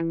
[0.00, 0.10] Hello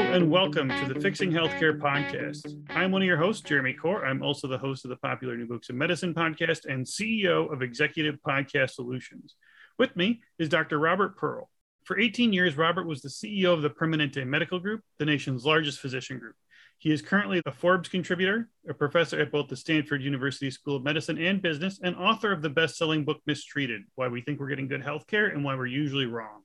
[0.00, 2.60] and welcome to the Fixing Healthcare podcast.
[2.70, 4.04] I'm one of your hosts, Jeremy Corr.
[4.04, 7.62] I'm also the host of the popular New Books in Medicine podcast and CEO of
[7.62, 9.36] Executive Podcast Solutions.
[9.78, 10.80] With me is Dr.
[10.80, 11.48] Robert Pearl.
[11.84, 15.78] For 18 years, Robert was the CEO of the Permanente Medical Group, the nation's largest
[15.78, 16.34] physician group.
[16.80, 20.84] He is currently a Forbes contributor, a professor at both the Stanford University School of
[20.84, 24.46] Medicine and Business, and author of the best selling book Mistreated Why We Think We're
[24.46, 26.42] Getting Good Healthcare and Why We're Usually Wrong.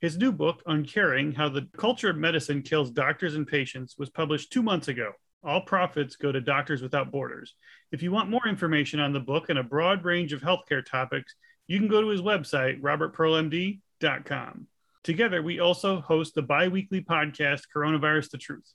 [0.00, 4.50] His new book, Uncaring How the Culture of Medicine Kills Doctors and Patients, was published
[4.50, 5.12] two months ago.
[5.42, 7.54] All profits go to Doctors Without Borders.
[7.92, 11.34] If you want more information on the book and a broad range of healthcare topics,
[11.66, 14.66] you can go to his website, robertpearlmd.com.
[15.02, 18.72] Together, we also host the bi weekly podcast, Coronavirus the Truth.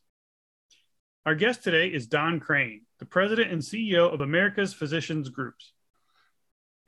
[1.29, 5.73] Our guest today is Don Crane, the president and CEO of America's Physicians Groups.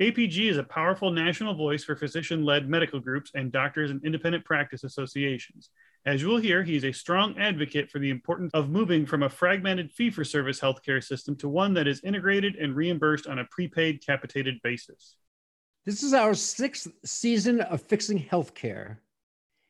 [0.02, 4.44] APG is a powerful national voice for physician led medical groups and doctors and independent
[4.44, 5.70] practice associations.
[6.08, 9.22] As you will hear, he is a strong advocate for the importance of moving from
[9.22, 13.38] a fragmented fee for service healthcare system to one that is integrated and reimbursed on
[13.38, 15.17] a prepaid capitated basis.
[15.86, 18.98] This is our sixth season of Fixing Healthcare.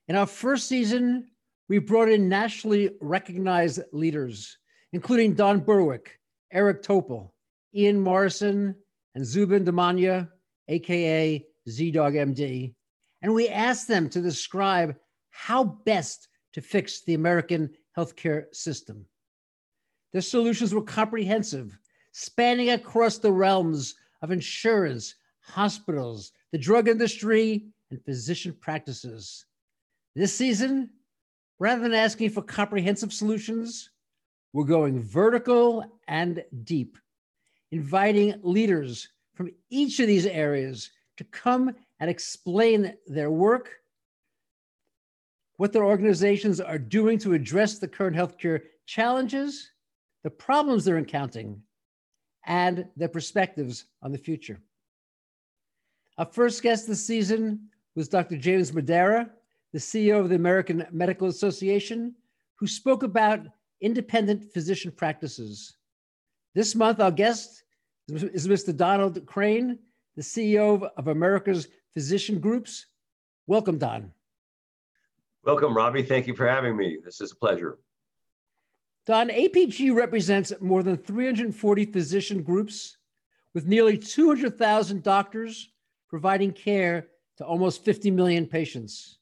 [0.07, 1.27] In our first season,
[1.67, 4.57] we brought in nationally recognized leaders,
[4.93, 6.19] including Don Berwick,
[6.51, 7.31] Eric Topol,
[7.73, 8.75] Ian Morrison,
[9.15, 10.29] and Zubin Damania,
[10.67, 12.73] aka ZDoggMD,
[13.21, 14.95] and we asked them to describe
[15.29, 19.05] how best to fix the American healthcare system.
[20.11, 21.77] Their solutions were comprehensive,
[22.11, 29.45] spanning across the realms of insurance, hospitals, the drug industry, and physician practices.
[30.15, 30.89] This season,
[31.59, 33.90] rather than asking for comprehensive solutions,
[34.53, 36.97] we're going vertical and deep
[37.71, 43.69] inviting leaders from each of these areas to come and explain their work,
[45.57, 49.71] what their organizations are doing to address the current healthcare challenges,
[50.23, 51.61] the problems they're encountering,
[52.45, 54.59] and their perspectives on the future.
[56.17, 58.37] Our first guest this season was Dr.
[58.37, 59.29] James Madara,
[59.73, 62.15] the CEO of the American Medical Association,
[62.55, 63.41] who spoke about
[63.81, 65.75] independent physician practices.
[66.53, 67.63] This month, our guest
[68.09, 68.75] is Mr.
[68.75, 69.79] Donald Crane,
[70.15, 72.85] the CEO of America's Physician Groups.
[73.47, 74.11] Welcome, Don.
[75.43, 76.03] Welcome, Robbie.
[76.03, 76.99] Thank you for having me.
[77.03, 77.79] This is a pleasure.
[79.07, 82.97] Don, APG represents more than 340 physician groups
[83.53, 85.71] with nearly 200,000 doctors
[86.07, 89.17] providing care to almost 50 million patients.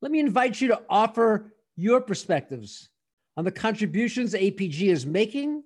[0.00, 2.90] Let me invite you to offer your perspectives
[3.38, 5.62] on the contributions APG is making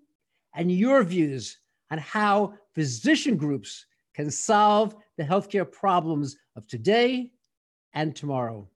[0.54, 1.58] and your views
[1.90, 7.30] on how physician groups can solve the healthcare problems of today
[7.94, 8.68] and tomorrow.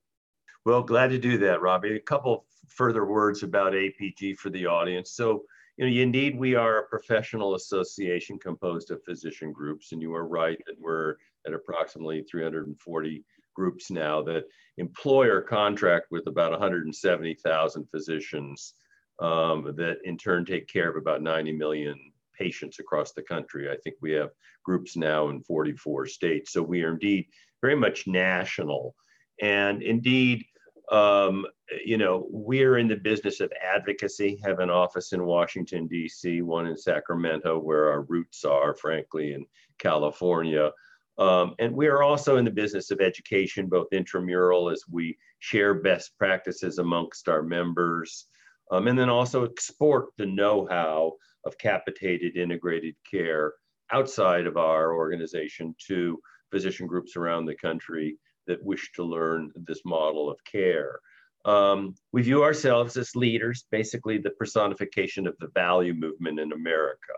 [0.64, 1.96] Well, glad to do that, Robbie.
[1.96, 5.10] A couple further words about APG for the audience.
[5.10, 5.44] So,
[5.76, 10.26] you know, indeed, we are a professional association composed of physician groups, and you are
[10.26, 13.24] right that we're at approximately 340
[13.54, 14.44] groups now that
[14.78, 18.72] employ or contract with about 170,000 physicians
[19.18, 21.98] um, that in turn take care of about 90 million
[22.38, 23.70] patients across the country.
[23.70, 24.30] I think we have
[24.64, 26.52] groups now in 44 states.
[26.52, 27.26] So we are indeed
[27.62, 28.94] very much national.
[29.40, 30.44] And indeed,
[30.90, 31.46] um,
[31.84, 36.66] you know, we're in the business of advocacy, have an office in Washington, D.C., one
[36.66, 39.44] in Sacramento, where our roots are, frankly, in
[39.78, 40.70] California.
[41.18, 45.74] Um, and we are also in the business of education, both intramural as we share
[45.74, 48.26] best practices amongst our members,
[48.70, 51.12] um, and then also export the know how
[51.44, 53.54] of capitated integrated care
[53.92, 56.18] outside of our organization to
[56.50, 58.16] physician groups around the country
[58.46, 60.98] that wish to learn this model of care.
[61.44, 67.12] Um, we view ourselves as leaders, basically the personification of the value movement in America.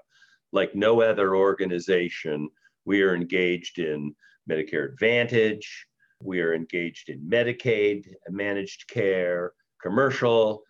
[0.52, 2.48] Like no other organization,
[2.84, 4.14] we are engaged in
[4.50, 5.86] Medicare Advantage,
[6.22, 10.62] we are engaged in Medicaid, managed care, commercial,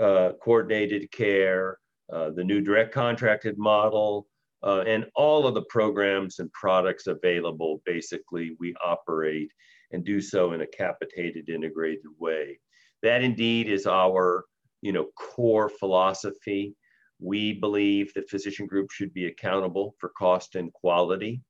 [0.00, 1.78] uh, coordinated care,
[2.12, 4.26] uh, the new direct contracted model,
[4.62, 9.50] uh, and all of the programs and products available, basically, we operate
[9.92, 12.58] and do so in a capitated integrated way.
[13.02, 14.44] That indeed is our
[14.86, 16.76] you know, core philosophy.
[17.18, 21.42] We believe that physician groups should be accountable for cost and quality.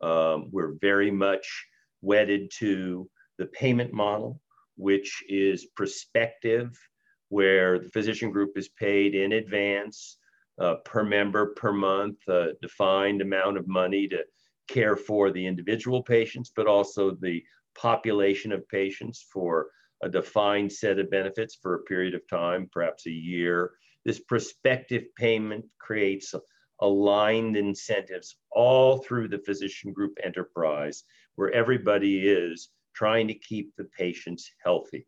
[0.00, 1.66] Um, we're very much
[2.02, 4.40] wedded to the payment model,
[4.76, 6.78] which is prospective
[7.28, 10.18] where the physician group is paid in advance
[10.60, 14.24] uh, per member per month, a defined amount of money to
[14.68, 17.42] care for the individual patients, but also the
[17.74, 19.68] population of patients for
[20.02, 23.72] a defined set of benefits for a period of time, perhaps a year.
[24.04, 26.34] This prospective payment creates
[26.80, 31.04] aligned incentives all through the physician group enterprise
[31.34, 35.06] where everybody is trying to keep the patients healthy.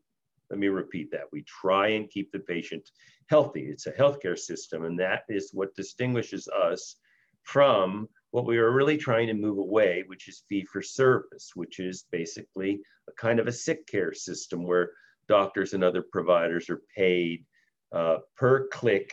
[0.50, 1.32] Let me repeat that.
[1.32, 2.88] We try and keep the patient
[3.28, 3.66] healthy.
[3.66, 6.96] It's a healthcare system, and that is what distinguishes us
[7.44, 11.80] from what we are really trying to move away, which is fee for service, which
[11.80, 14.90] is basically a kind of a sick care system where
[15.28, 17.44] doctors and other providers are paid
[17.92, 19.12] uh, per click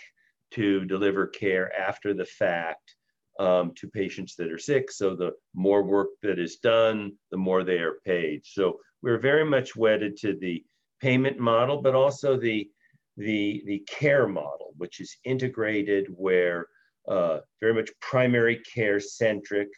[0.51, 2.95] to deliver care after the fact
[3.39, 4.91] um, to patients that are sick.
[4.91, 8.41] So the more work that is done, the more they are paid.
[8.45, 10.63] So we're very much wedded to the
[11.01, 12.69] payment model, but also the
[13.17, 16.67] the the care model, which is integrated, where
[17.07, 19.69] uh, very much primary care centric,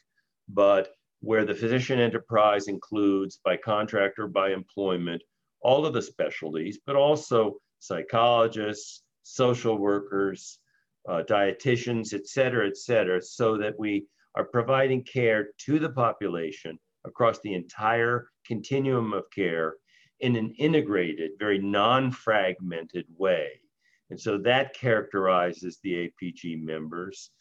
[0.47, 0.89] but
[1.21, 5.21] where the physician enterprise includes by contract or by employment
[5.61, 10.59] all of the specialties, but also psychologists, social workers,
[11.07, 14.05] uh, dietitians, et cetera, et cetera, so that we
[14.35, 19.75] are providing care to the population across the entire continuum of care
[20.19, 23.61] in an integrated, very non-fragmented way.
[24.09, 27.31] And so that characterizes the APG members.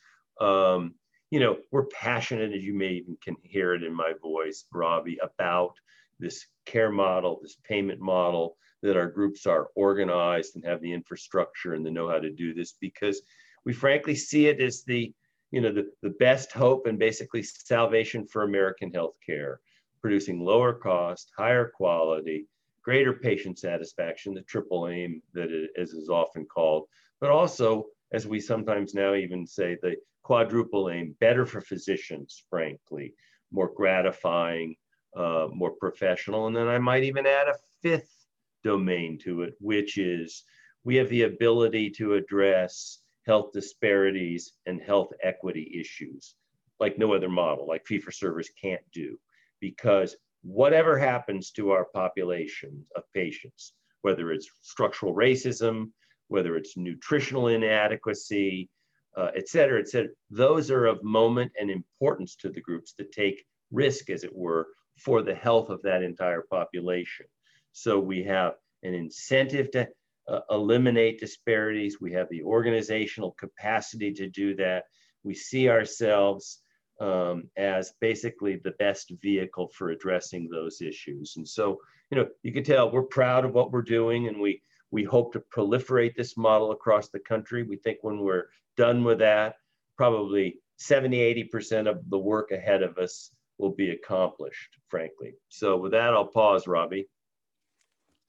[0.41, 0.95] Um,
[1.31, 5.19] you know, we're passionate, as you may even can hear it in my voice, Robbie,
[5.23, 5.75] about
[6.19, 11.75] this care model, this payment model, that our groups are organized and have the infrastructure
[11.75, 13.23] and the know how to do this because
[13.65, 15.13] we frankly see it as the,
[15.51, 19.57] you know, the, the best hope and basically salvation for American healthcare,
[20.01, 22.47] producing lower cost, higher quality,
[22.89, 26.85] greater patient satisfaction, the triple aim that it is, is often called,
[27.21, 33.13] but also, as we sometimes now even say, the quadruple aim, better for physicians, frankly,
[33.53, 34.75] more gratifying,
[35.15, 36.47] uh, more professional.
[36.47, 38.25] And then I might even add a fifth
[38.65, 40.45] domain to it, which is
[40.83, 46.37] we have the ability to address health disparities and health equity issues
[46.81, 49.19] like no other model, like fee for service can't do,
[49.61, 55.91] because whatever happens to our population of patients, whether it's structural racism,
[56.29, 58.69] whether it's nutritional inadequacy,
[59.17, 63.11] uh, et cetera, et cetera, those are of moment and importance to the groups that
[63.13, 64.69] take risk, as it were,
[65.05, 67.27] for the health of that entire population.
[67.73, 69.89] So we have an incentive to
[70.29, 72.01] uh, eliminate disparities.
[72.01, 74.85] We have the organizational capacity to do that.
[75.25, 76.63] We see ourselves
[77.01, 81.35] um, as basically the best vehicle for addressing those issues.
[81.37, 81.81] And so,
[82.11, 85.33] you know, you can tell we're proud of what we're doing and we, we hope
[85.33, 87.63] to proliferate this model across the country.
[87.63, 88.47] We think when we're
[88.77, 89.57] done with that,
[89.97, 95.35] probably 70, 80% of the work ahead of us will be accomplished, frankly.
[95.49, 97.09] So with that, I'll pause, Robbie.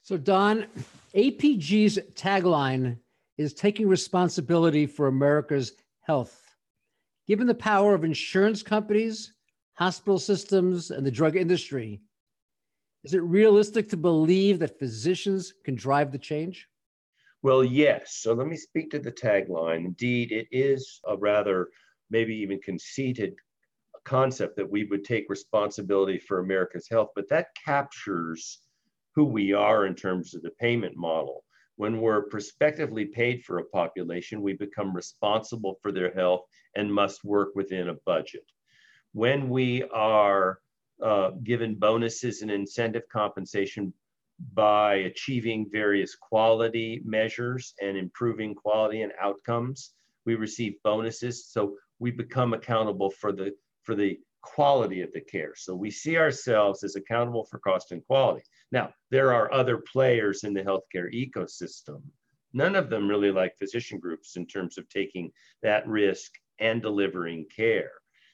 [0.02, 0.66] So Don,
[1.16, 2.98] APG's tagline
[3.38, 6.49] is taking responsibility for America's health.
[7.30, 9.34] Given the power of insurance companies,
[9.76, 12.02] hospital systems, and the drug industry,
[13.04, 16.68] is it realistic to believe that physicians can drive the change?
[17.44, 18.16] Well, yes.
[18.16, 19.86] So let me speak to the tagline.
[19.86, 21.70] Indeed, it is a rather
[22.10, 23.36] maybe even conceited
[24.06, 28.62] concept that we would take responsibility for America's health, but that captures
[29.14, 31.44] who we are in terms of the payment model.
[31.80, 36.42] When we're prospectively paid for a population, we become responsible for their health
[36.76, 38.44] and must work within a budget.
[39.14, 40.60] When we are
[41.02, 43.94] uh, given bonuses and incentive compensation
[44.54, 49.94] by achieving various quality measures and improving quality and outcomes,
[50.26, 51.48] we receive bonuses.
[51.48, 55.54] So we become accountable for the for the quality of the care.
[55.56, 58.44] So we see ourselves as accountable for cost and quality.
[58.72, 62.02] Now, there are other players in the healthcare ecosystem.
[62.54, 67.46] None of them really like physician groups in terms of taking that risk and delivering
[67.56, 67.92] care.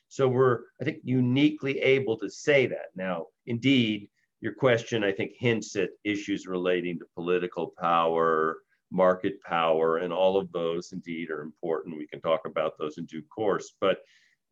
[0.07, 2.87] So we're, I think, uniquely able to say that.
[2.95, 4.09] Now, indeed,
[4.41, 8.57] your question, I think, hints at issues relating to political power,
[8.91, 11.97] market power, and all of those indeed are important.
[11.97, 13.73] We can talk about those in due course.
[13.81, 13.99] But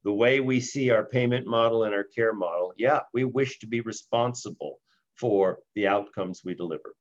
[0.03, 3.67] the way we see our payment model and our care model, yeah, we wish to
[3.67, 4.79] be responsible
[5.23, 6.95] for the outcomes we deliver.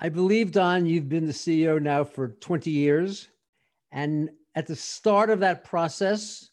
[0.00, 3.28] I believe, Don, you've been the CEO now for 20 years.
[3.92, 6.50] And at the start of that process,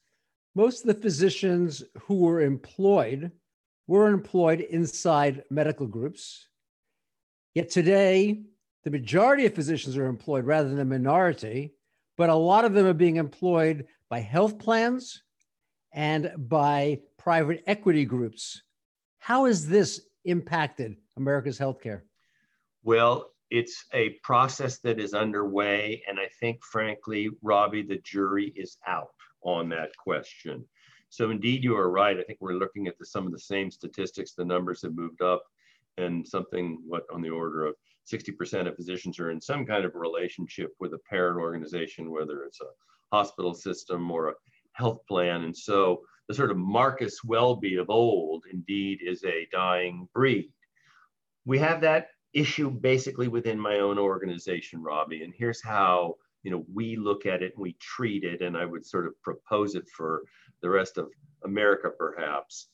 [0.55, 3.31] most of the physicians who were employed
[3.87, 6.49] were employed inside medical groups.
[7.55, 8.43] Yet today,
[8.83, 11.73] the majority of physicians are employed rather than the minority
[12.17, 15.23] but a lot of them are being employed by health plans
[15.93, 18.61] and by private equity groups.
[19.19, 22.01] How has this impacted America's healthcare?
[22.83, 26.03] Well, it's a process that is underway.
[26.07, 29.13] And I think, frankly, Robbie, the jury is out
[29.43, 30.65] on that question.
[31.09, 32.19] So, indeed, you are right.
[32.19, 34.33] I think we're looking at the, some of the same statistics.
[34.33, 35.43] The numbers have moved up,
[35.97, 37.75] and something what on the order of
[38.11, 42.59] 60% of physicians are in some kind of relationship with a parent organization, whether it's
[42.61, 44.33] a hospital system or a
[44.73, 45.43] health plan.
[45.43, 50.51] And so, the sort of Marcus Welby of old, indeed, is a dying breed.
[51.45, 55.23] We have that issue basically within my own organization, Robbie.
[55.23, 58.65] And here's how you know we look at it and we treat it, and I
[58.65, 60.23] would sort of propose it for
[60.61, 61.09] the rest of
[61.43, 62.67] America, perhaps.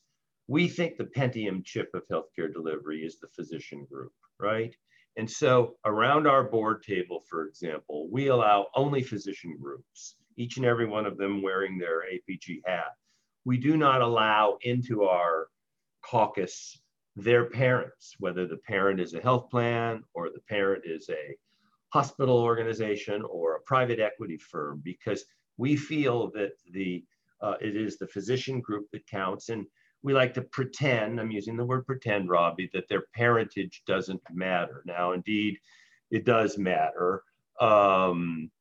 [0.48, 4.76] We think the Pentium chip of healthcare delivery is the physician group, right?
[5.18, 10.66] And so around our board table, for example, we allow only physician groups, each and
[10.66, 12.94] every one of them wearing their APG hat.
[13.46, 15.48] We do not allow into our
[16.04, 16.80] caucus
[17.16, 21.36] their parents, whether the parent is a health plan or the parent is a
[21.90, 25.26] hospital organization or a private equity firm, because
[25.58, 27.04] we feel that the
[27.42, 29.50] uh, it is the physician group that counts.
[29.50, 29.66] And
[30.04, 34.84] we like to pretend, I'm using the word pretend, Robbie, that their parentage doesn't matter.
[34.86, 35.58] Now, indeed,
[36.12, 37.24] it does matter.
[37.60, 38.52] Um,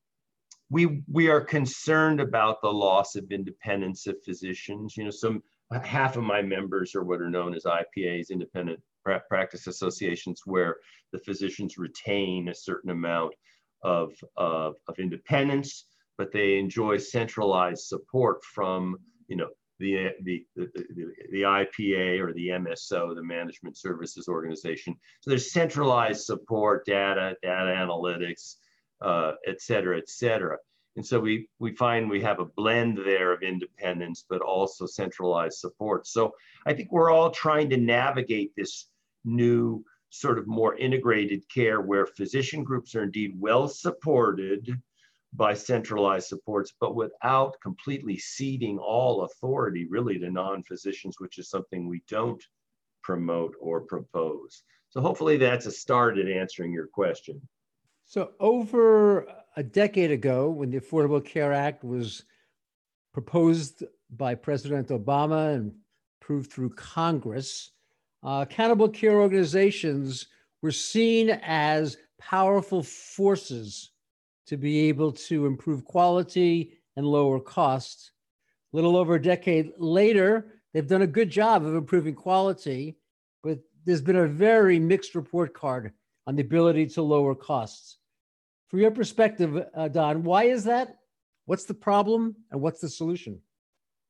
[0.70, 4.96] we, we are concerned about the loss of independence of physicians.
[4.96, 5.42] You know, some
[5.82, 8.80] half of my members are what are known as IPAs, independent
[9.28, 10.76] practice associations, where
[11.12, 13.34] the physicians retain a certain amount
[13.82, 15.86] of, of, of independence,
[16.16, 18.96] but they enjoy centralized support from,
[19.26, 19.48] you know,
[19.80, 24.94] the, the, the, the, the IPA or the MSO, the Management Services Organization.
[25.22, 28.56] So there's centralized support, data, data analytics,
[29.00, 30.56] uh, et cetera, et cetera.
[30.96, 35.58] And so we, we find we have a blend there of independence, but also centralized
[35.58, 36.06] support.
[36.06, 36.32] So
[36.66, 38.88] I think we're all trying to navigate this
[39.24, 44.76] new sort of more integrated care where physician groups are indeed well supported
[45.32, 51.88] by centralized supports, but without completely ceding all authority really to non-physicians, which is something
[51.88, 52.42] we don't
[53.04, 54.64] promote or propose.
[54.88, 57.40] So hopefully that's a start at answering your question.
[58.10, 59.24] So over
[59.54, 62.24] a decade ago, when the Affordable Care Act was
[63.14, 63.84] proposed
[64.16, 65.72] by President Obama and
[66.20, 67.70] approved through Congress,
[68.24, 70.26] uh, accountable care organizations
[70.60, 73.92] were seen as powerful forces
[74.48, 78.10] to be able to improve quality and lower costs.
[78.72, 82.98] A little over a decade later, they've done a good job of improving quality,
[83.44, 85.92] but there's been a very mixed report card
[86.26, 87.98] on the ability to lower costs.
[88.70, 90.98] From your perspective, uh, Don, why is that?
[91.46, 93.40] What's the problem and what's the solution?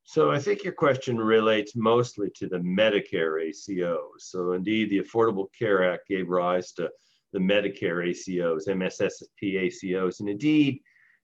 [0.05, 4.19] So I think your question relates mostly to the Medicare ACOs.
[4.19, 6.91] So indeed, the Affordable Care Act gave rise to
[7.33, 10.81] the Medicare ACOs, MSSP ACOs, and indeed,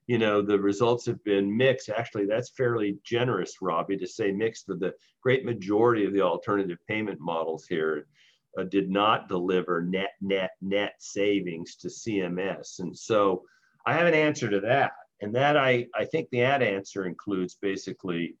[0.07, 1.89] you know, the results have been mixed.
[1.89, 4.65] Actually, that's fairly generous, Robbie, to say mixed.
[4.67, 8.07] But the great majority of the alternative payment models here
[8.57, 12.79] uh, did not deliver net, net, net savings to CMS.
[12.79, 13.43] And so
[13.85, 14.91] I have an answer to that.
[15.21, 18.35] And that I, I think the ad answer includes basically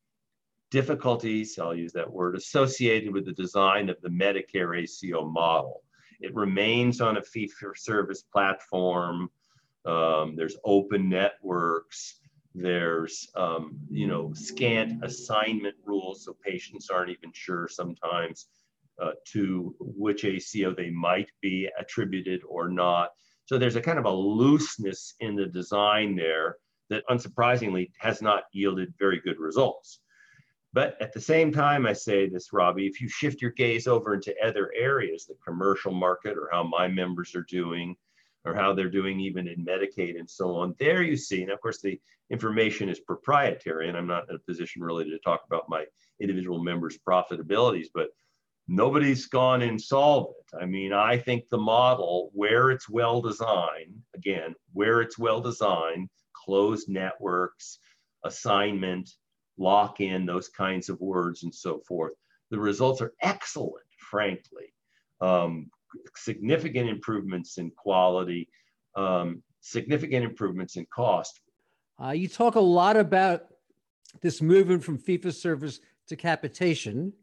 [0.69, 5.83] difficulties, I'll use that word, associated with the design of the Medicare ACO model.
[6.19, 9.29] It remains on a fee for service platform.
[9.85, 12.19] Um, there's open networks.
[12.53, 18.47] There's, um, you know, scant assignment rules, so patients aren't even sure sometimes
[19.01, 23.11] uh, to which ACO they might be attributed or not.
[23.45, 26.57] So there's a kind of a looseness in the design there
[26.89, 29.99] that unsurprisingly has not yielded very good results.
[30.73, 34.13] But at the same time, I say this, Robbie, if you shift your gaze over
[34.13, 37.95] into other areas, the commercial market or how my members are doing,
[38.45, 41.59] or how they're doing even in Medicaid and so on, there you see, and of
[41.61, 41.99] course the
[42.29, 45.85] information is proprietary, and I'm not in a position really to talk about my
[46.21, 48.09] individual members' profitabilities, but
[48.67, 50.35] nobody's gone insolvent.
[50.59, 56.09] I mean, I think the model, where it's well designed, again, where it's well designed,
[56.33, 57.79] closed networks,
[58.23, 59.09] assignment,
[59.57, 62.13] lock in, those kinds of words and so forth,
[62.51, 64.73] the results are excellent, frankly.
[65.21, 65.69] Um,
[66.15, 68.49] significant improvements in quality,
[68.95, 71.39] um, significant improvements in cost.
[72.01, 73.45] Uh, you talk a lot about
[74.21, 77.13] this movement from fee for service to capitation.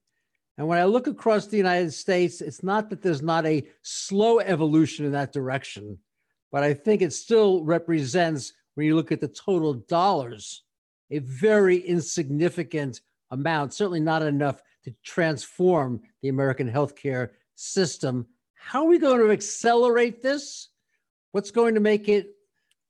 [0.56, 4.38] And when I look across the United States, it's not that there's not a slow
[4.38, 5.98] evolution in that direction,
[6.52, 10.62] but I think it still represents when you look at the total dollars,
[11.10, 18.26] a very insignificant amount, certainly not enough to transform the American healthcare system.
[18.54, 20.68] How are we going to accelerate this?
[21.32, 22.34] What's going to make it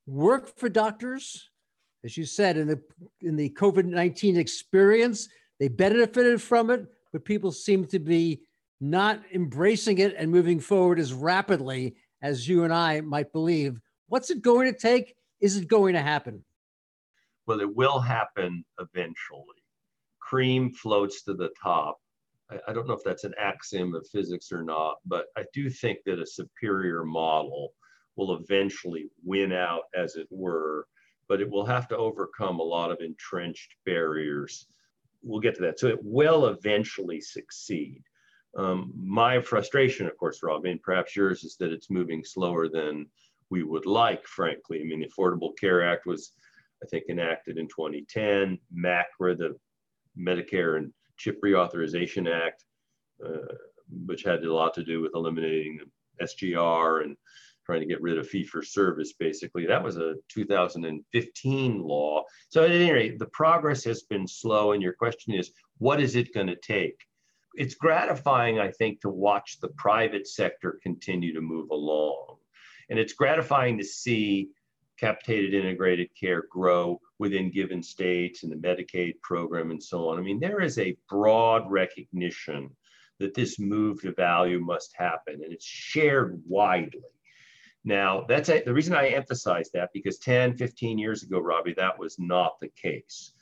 [0.07, 1.49] work for doctors?
[2.05, 2.83] As you said, in the
[3.23, 5.29] in the COVID 19 experience,
[5.59, 8.41] they benefited from it, but people seem to be
[8.81, 13.79] not embracing it and moving forward as rapidly as you and I might believe.
[14.09, 15.15] What's it going to take?
[15.41, 16.45] Is it going to happen?
[17.47, 19.63] Well, it will happen eventually.
[20.19, 21.99] Cream floats to the top.
[22.51, 25.71] I, I don't know if that's an axiom of physics or not, but I do
[25.71, 27.75] think that a superior model
[28.17, 30.89] will eventually win out, as it were,
[31.29, 34.67] but it will have to overcome a lot of entrenched barriers.
[35.25, 35.79] We'll get to that.
[35.79, 38.03] So it will eventually succeed.
[38.57, 43.07] Um, my frustration, of course, Rob, and perhaps yours, is that it's moving slower than
[43.51, 44.81] we would like, frankly.
[44.81, 46.33] I mean, the Affordable Care Act was,
[46.83, 48.59] I think, enacted in 2010.
[48.73, 49.57] MACRA, the
[50.19, 52.65] Medicare and CHIP Reauthorization Act,
[53.25, 53.55] uh,
[54.07, 55.81] which had a lot to do with eliminating
[56.19, 57.17] the SGR and
[57.65, 59.67] trying to get rid of fee for service, basically.
[59.67, 62.23] That was a 2015 law.
[62.49, 64.73] So, at any rate, the progress has been slow.
[64.73, 66.97] And your question is, what is it going to take?
[67.57, 72.37] it's gratifying, I think, to watch the private sector continue to move along.
[72.91, 74.51] And it's gratifying to see
[74.99, 80.19] capitated integrated care grow within given states and the Medicaid program and so on.
[80.19, 82.71] I mean, there is a broad recognition
[83.19, 87.01] that this move to value must happen and it's shared widely.
[87.85, 91.99] Now, that's a, the reason I emphasize that because 10, 15 years ago, Robbie, that
[91.99, 93.33] was not the case.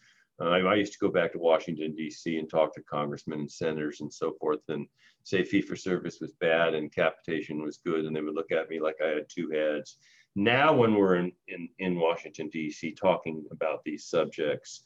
[0.40, 2.36] Uh, I used to go back to Washington, D.C.
[2.36, 4.86] and talk to congressmen and senators and so forth and
[5.22, 8.04] say fee for service was bad and capitation was good.
[8.04, 9.98] And they would look at me like I had two heads.
[10.34, 14.84] Now, when we're in, in, in Washington, D.C., talking about these subjects,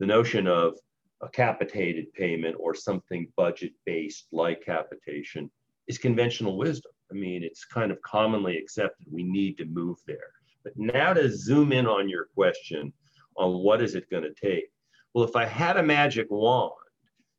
[0.00, 0.74] the notion of
[1.22, 5.50] a capitated payment or something budget based like capitation
[5.86, 6.92] is conventional wisdom.
[7.10, 9.06] I mean, it's kind of commonly accepted.
[9.10, 10.32] We need to move there.
[10.62, 12.92] But now to zoom in on your question
[13.36, 14.70] on what is it going to take,
[15.14, 16.72] well, if I had a magic wand,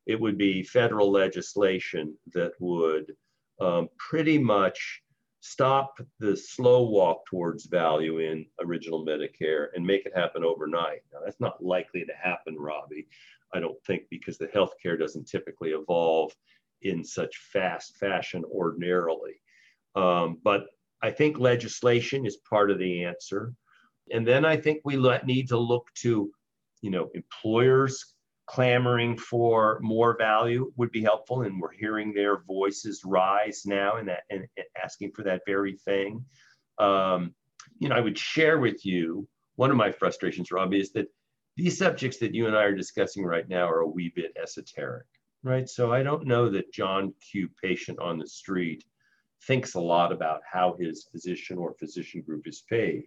[0.07, 3.15] it would be federal legislation that would
[3.61, 5.01] um, pretty much
[5.41, 11.01] stop the slow walk towards value in original Medicare and make it happen overnight.
[11.13, 13.07] Now, that's not likely to happen, Robbie,
[13.53, 16.31] I don't think, because the healthcare doesn't typically evolve
[16.81, 19.40] in such fast fashion ordinarily.
[19.95, 20.67] Um, but
[21.01, 23.53] I think legislation is part of the answer.
[24.11, 26.31] And then I think we let, need to look to
[26.81, 28.13] you know, employers
[28.47, 31.43] clamoring for more value would be helpful.
[31.43, 35.77] And we're hearing their voices rise now and that and, and asking for that very
[35.77, 36.25] thing.
[36.79, 37.33] Um,
[37.79, 41.07] you know, I would share with you one of my frustrations, Robbie, is that
[41.55, 45.05] these subjects that you and I are discussing right now are a wee bit esoteric,
[45.43, 45.69] right?
[45.69, 47.49] So I don't know that John Q.
[47.61, 48.83] patient on the street
[49.47, 53.03] thinks a lot about how his physician or physician group is paid.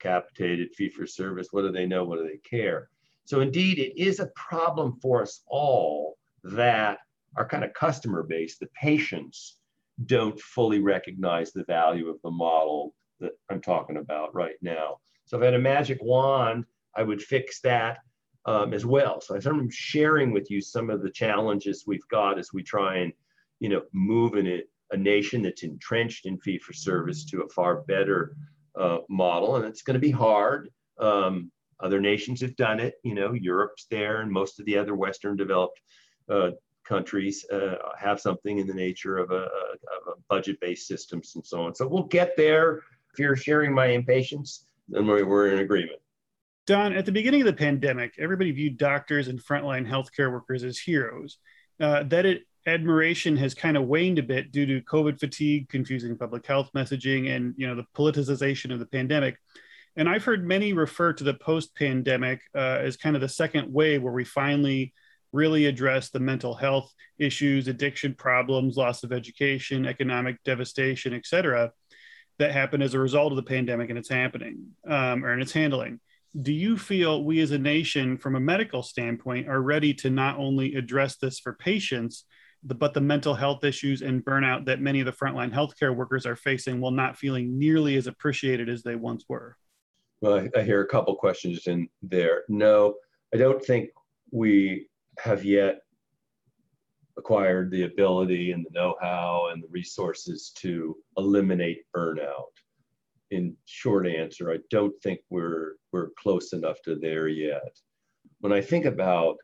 [0.00, 2.04] Capitated, fee for service, what do they know?
[2.04, 2.88] What do they care?
[3.24, 6.98] So indeed, it is a problem for us all that
[7.36, 9.58] our kind of customer base, the patients,
[10.06, 14.98] don't fully recognize the value of the model that I'm talking about right now.
[15.26, 16.64] So if I had a magic wand,
[16.96, 17.98] I would fix that
[18.46, 19.20] um, as well.
[19.20, 23.12] So I'm sharing with you some of the challenges we've got as we try and,
[23.60, 24.46] you know, move in
[24.90, 28.36] a, nation that's entrenched in fee for service to a far better
[28.78, 29.56] uh, model.
[29.56, 30.68] And it's going to be hard.
[30.98, 32.94] Um, other nations have done it.
[33.04, 35.80] You know, Europe's there, and most of the other Western developed
[36.28, 36.50] uh,
[36.84, 41.74] countries uh, have something in the nature of a, a, budget-based systems and so on.
[41.74, 42.78] So we'll get there.
[43.12, 46.00] If you're sharing my impatience, then we're in agreement.
[46.66, 50.78] Don, at the beginning of the pandemic, everybody viewed doctors and frontline healthcare workers as
[50.78, 51.38] heroes.
[51.80, 56.16] Uh, that it, admiration has kind of waned a bit due to COVID fatigue, confusing
[56.16, 59.36] public health messaging, and you know the politicization of the pandemic.
[59.96, 63.72] And I've heard many refer to the post pandemic uh, as kind of the second
[63.72, 64.92] wave where we finally
[65.32, 71.72] really address the mental health issues, addiction problems, loss of education, economic devastation, et cetera,
[72.38, 75.52] that happen as a result of the pandemic and it's happening um, or in it's
[75.52, 76.00] handling.
[76.40, 80.38] Do you feel we as a nation, from a medical standpoint, are ready to not
[80.38, 82.24] only address this for patients,
[82.62, 86.36] but the mental health issues and burnout that many of the frontline healthcare workers are
[86.36, 89.56] facing while not feeling nearly as appreciated as they once were?
[90.20, 92.42] Well, I, I hear a couple questions in there.
[92.48, 92.96] No,
[93.32, 93.90] I don't think
[94.32, 95.80] we have yet
[97.16, 102.52] acquired the ability and the know-how and the resources to eliminate burnout.
[103.30, 107.78] in short answer, I don't think we're we're close enough to there yet.
[108.40, 109.36] When I think about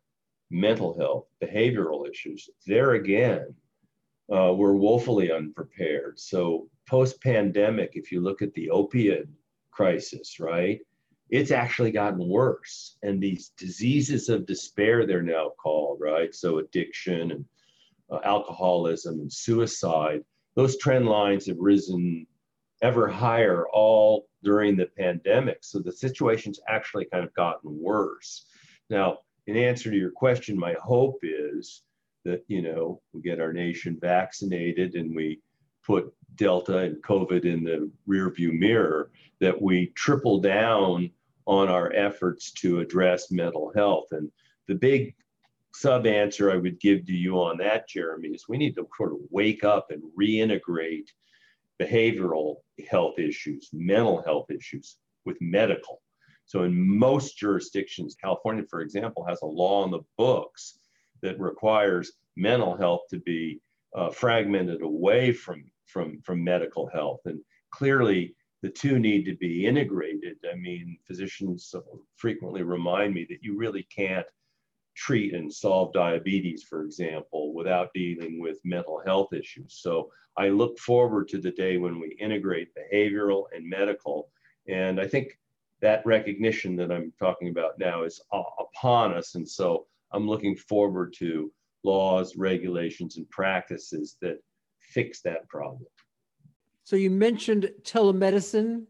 [0.50, 3.54] mental health, behavioral issues, there again,
[4.34, 6.18] uh, we're woefully unprepared.
[6.18, 9.28] So post-pandemic, if you look at the opiate
[9.70, 10.80] crisis, right,
[11.30, 12.96] it's actually gotten worse.
[13.02, 16.34] And these diseases of despair, they're now called, right?
[16.34, 17.44] So addiction and
[18.10, 20.22] uh, alcoholism and suicide,
[20.54, 22.26] those trend lines have risen
[22.82, 25.58] ever higher all during the pandemic.
[25.62, 28.46] So the situation's actually kind of gotten worse.
[28.90, 31.82] Now, in answer to your question, my hope is
[32.24, 35.40] that, you know, we get our nation vaccinated and we
[35.84, 41.10] put Delta and COVID in the rearview mirror, that we triple down
[41.46, 44.06] on our efforts to address mental health.
[44.12, 44.30] And
[44.66, 45.14] the big
[45.74, 49.12] sub answer I would give to you on that, Jeremy, is we need to sort
[49.12, 51.08] of wake up and reintegrate
[51.80, 52.56] behavioral
[52.88, 56.00] health issues, mental health issues with medical.
[56.46, 60.78] So, in most jurisdictions, California, for example, has a law on the books
[61.22, 63.60] that requires mental health to be
[63.94, 67.20] uh, fragmented away from, from, from medical health.
[67.24, 70.36] And clearly, the two need to be integrated.
[70.50, 71.74] I mean, physicians
[72.16, 74.26] frequently remind me that you really can't
[74.96, 79.78] treat and solve diabetes, for example, without dealing with mental health issues.
[79.80, 84.30] So I look forward to the day when we integrate behavioral and medical.
[84.68, 85.38] And I think
[85.84, 89.34] that recognition that I'm talking about now is uh, upon us.
[89.34, 94.38] And so I'm looking forward to laws, regulations, and practices that
[94.80, 95.84] fix that problem.
[96.84, 98.84] So you mentioned telemedicine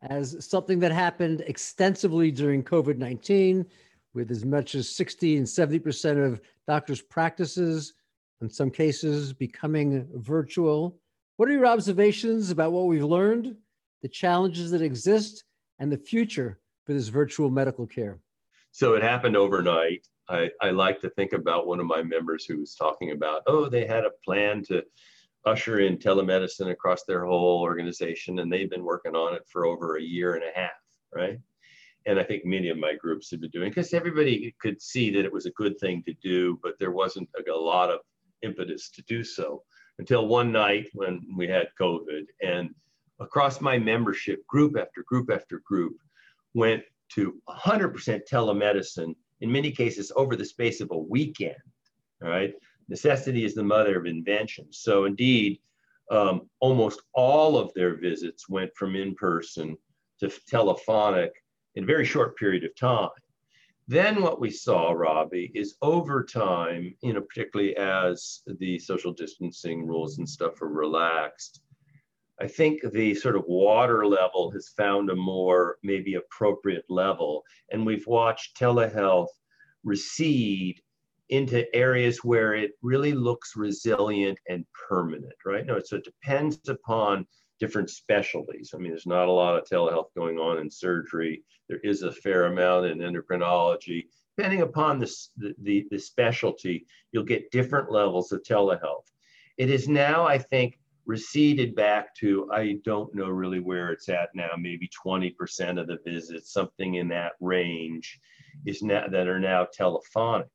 [0.00, 3.66] as something that happened extensively during COVID 19
[4.14, 7.92] with as much as 60 and 70% of doctors' practices,
[8.40, 10.98] in some cases, becoming virtual.
[11.36, 13.54] What are your observations about what we've learned,
[14.00, 15.44] the challenges that exist,
[15.78, 18.18] and the future for this virtual medical care?
[18.72, 20.06] So it happened overnight.
[20.28, 23.68] I, I like to think about one of my members who was talking about, oh,
[23.68, 24.84] they had a plan to
[25.46, 29.96] usher in telemedicine across their whole organization, and they've been working on it for over
[29.96, 30.70] a year and a half,
[31.14, 31.38] right?
[32.08, 35.26] and I think many of my groups have been doing because everybody could see that
[35.26, 38.00] it was a good thing to do, but there wasn't a, a lot of
[38.42, 39.62] impetus to do so
[39.98, 42.70] until one night when we had COVID and
[43.20, 45.96] across my membership, group after group after group
[46.54, 51.56] went to 100% telemedicine, in many cases over the space of a weekend.
[52.22, 52.54] All right.
[52.88, 54.66] Necessity is the mother of invention.
[54.70, 55.60] So, indeed,
[56.10, 59.76] um, almost all of their visits went from in person
[60.20, 61.32] to telephonic
[61.74, 63.10] in a very short period of time.
[63.86, 69.86] Then what we saw, Robbie, is over time, you know, particularly as the social distancing
[69.86, 71.62] rules and stuff are relaxed,
[72.40, 77.42] I think the sort of water level has found a more maybe appropriate level.
[77.70, 79.28] And we've watched telehealth
[79.82, 80.80] recede
[81.30, 85.66] into areas where it really looks resilient and permanent, right?
[85.66, 87.26] No, so it depends upon
[87.60, 88.70] different specialties.
[88.72, 91.42] I mean, there's not a lot of telehealth going on in surgery.
[91.68, 94.06] There is a fair amount in endocrinology.
[94.36, 99.06] Depending upon the, the, the specialty, you'll get different levels of telehealth.
[99.56, 100.77] It is now, I think,
[101.08, 105.98] receded back to, I don't know really where it's at now, maybe 20% of the
[106.04, 108.20] visits, something in that range
[108.66, 110.48] is now that are now telephonic.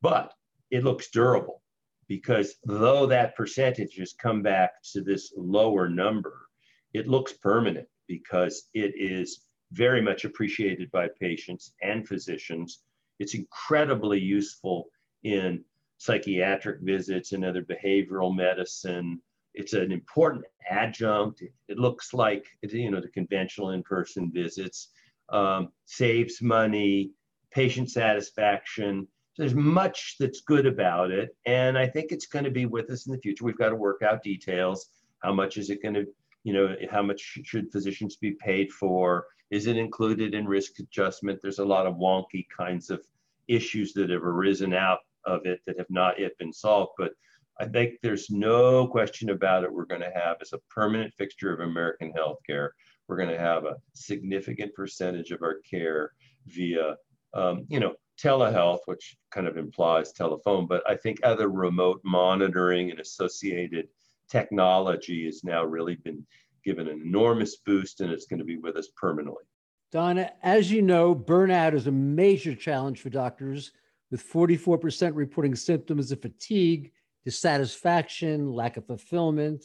[0.00, 0.32] But
[0.70, 1.60] it looks durable
[2.06, 6.46] because though that percentage has come back to this lower number,
[6.94, 9.40] it looks permanent because it is
[9.72, 12.82] very much appreciated by patients and physicians.
[13.18, 14.86] It's incredibly useful
[15.24, 15.64] in
[15.98, 19.20] psychiatric visits and other behavioral medicine.
[19.56, 21.42] It's an important adjunct.
[21.68, 24.88] It looks like you know the conventional in-person visits.
[25.28, 27.10] Um, saves money,
[27.50, 29.08] patient satisfaction.
[29.36, 33.06] There's much that's good about it, and I think it's going to be with us
[33.06, 33.44] in the future.
[33.44, 34.88] We've got to work out details.
[35.18, 36.06] How much is it going to
[36.46, 39.26] you know, how much should physicians be paid for?
[39.50, 41.40] Is it included in risk adjustment?
[41.42, 43.04] There's a lot of wonky kinds of
[43.48, 46.92] issues that have arisen out of it that have not yet been solved.
[46.98, 47.14] But
[47.58, 49.72] I think there's no question about it.
[49.72, 52.70] We're going to have as a permanent fixture of American healthcare.
[53.08, 56.12] We're going to have a significant percentage of our care
[56.46, 56.96] via,
[57.34, 62.90] um, you know, telehealth, which kind of implies telephone, but I think other remote monitoring
[62.90, 63.88] and associated
[64.30, 66.26] technology has now really been
[66.64, 69.44] given an enormous boost and it's going to be with us permanently.
[69.92, 73.72] Donna, as you know, burnout is a major challenge for doctors,
[74.10, 76.92] with 44% reporting symptoms of fatigue,
[77.26, 79.64] dissatisfaction, lack of fulfillment.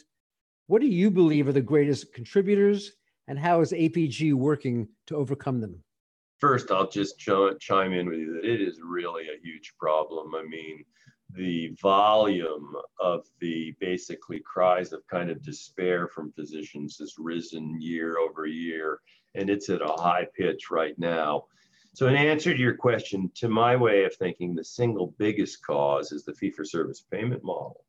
[0.66, 2.94] What do you believe are the greatest contributors,
[3.28, 5.84] and how is APG working to overcome them?
[6.40, 10.34] First, I'll just ch- chime in with you that it is really a huge problem.
[10.34, 10.84] I mean,
[11.36, 18.18] the volume of the basically cries of kind of despair from physicians has risen year
[18.18, 19.02] over year,
[19.36, 21.44] and it's at a high pitch right now.
[21.94, 26.12] So, in answer to your question, to my way of thinking, the single biggest cause
[26.12, 27.84] is the fee for service payment model.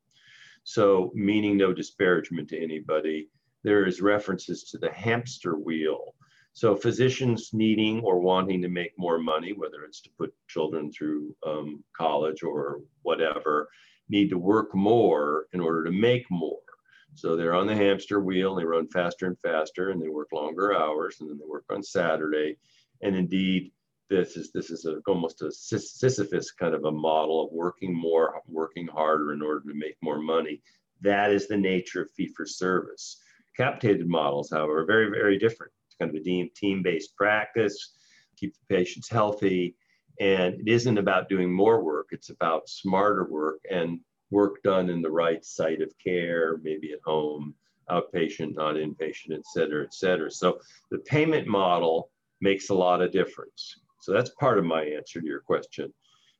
[0.63, 3.29] So, meaning no disparagement to anybody,
[3.63, 6.15] there is references to the hamster wheel.
[6.51, 11.35] So, physicians needing or wanting to make more money, whether it's to put children through
[11.45, 13.69] um, college or whatever,
[14.09, 16.59] need to work more in order to make more.
[17.15, 20.75] So they're on the hamster wheel, they run faster and faster, and they work longer
[20.75, 22.57] hours, and then they work on Saturday.
[23.01, 23.71] And indeed,
[24.09, 28.41] this is this is a, almost a Sisyphus kind of a model of working more,
[28.47, 30.61] working harder in order to make more money.
[31.01, 33.17] That is the nature of fee for service.
[33.57, 35.71] Capitated models, however, are very very different.
[35.87, 37.93] It's kind of a team-based practice,
[38.37, 39.75] keep the patients healthy,
[40.19, 42.09] and it isn't about doing more work.
[42.11, 43.99] It's about smarter work and
[44.31, 47.53] work done in the right site of care, maybe at home,
[47.89, 50.31] outpatient, not inpatient, et cetera, et cetera.
[50.31, 52.09] So the payment model
[52.41, 53.77] makes a lot of difference.
[54.03, 55.93] So that's part of my answer to your question.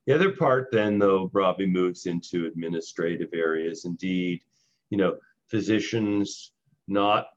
[0.06, 3.86] The other part then, though, Robbie moves into administrative areas.
[3.86, 4.42] Indeed,
[4.90, 5.16] you know,
[5.48, 6.52] physicians
[6.90, 7.28] not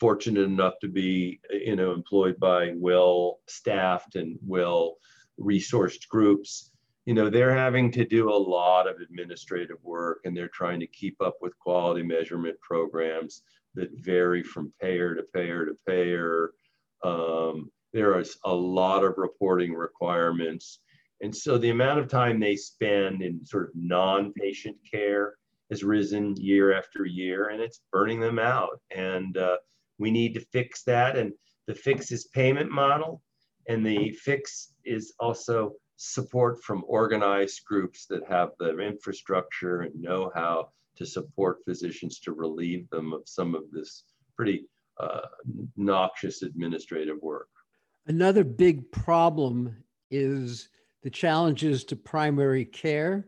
[0.00, 6.70] fortunate enough to be, you know, employed by well-staffed and well-resourced groups,
[7.04, 10.86] you know, they're having to do a lot of administrative work and they're trying to
[10.86, 13.42] keep up with quality measurement programs
[13.74, 16.52] that vary from payer to payer to payer.
[17.04, 20.80] Um, there is a lot of reporting requirements.
[21.20, 25.36] And so the amount of time they spend in sort of non-patient care
[25.70, 28.80] has risen year after year and it's burning them out.
[28.94, 29.58] And uh,
[29.98, 31.16] we need to fix that.
[31.16, 31.32] And
[31.68, 33.22] the fix is payment model.
[33.68, 40.32] And the fix is also support from organized groups that have the infrastructure and know
[40.34, 44.02] how to support physicians to relieve them of some of this
[44.36, 44.66] pretty
[45.00, 45.20] uh,
[45.76, 47.48] noxious administrative work.
[48.06, 49.74] Another big problem
[50.10, 50.68] is
[51.02, 53.26] the challenges to primary care.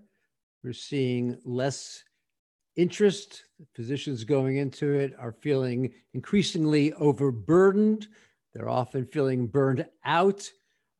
[0.63, 2.05] We're seeing less
[2.77, 3.45] interest.
[3.75, 8.09] Physicians going into it are feeling increasingly overburdened.
[8.53, 10.51] They're often feeling burned out.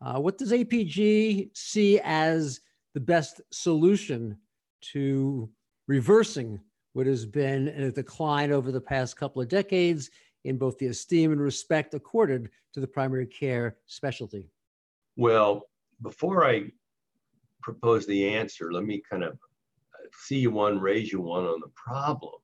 [0.01, 2.61] Uh, what does APG see as
[2.95, 4.39] the best solution
[4.93, 5.51] to
[5.87, 6.61] reversing
[6.95, 10.11] what has been a decline over the past couple of decades
[10.47, 14.49] in both the esteem and respect accorded to the primary care specialty?
[15.17, 15.69] Well,
[16.03, 16.71] before I
[17.63, 21.61] propose the answer, let me kind of uh, see you one, raise you one on
[21.61, 22.35] the problem.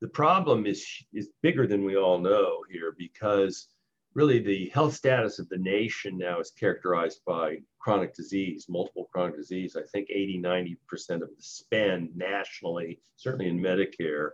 [0.00, 3.68] The problem is, is bigger than we all know here because
[4.14, 9.36] really the health status of the nation now is characterized by chronic disease, multiple chronic
[9.36, 9.76] disease.
[9.76, 10.76] I think 80, 90%
[11.22, 14.30] of the spend nationally, certainly in Medicare,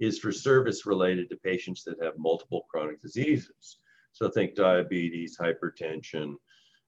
[0.00, 3.78] is for service related to patients that have multiple chronic diseases.
[4.12, 6.34] So think diabetes, hypertension,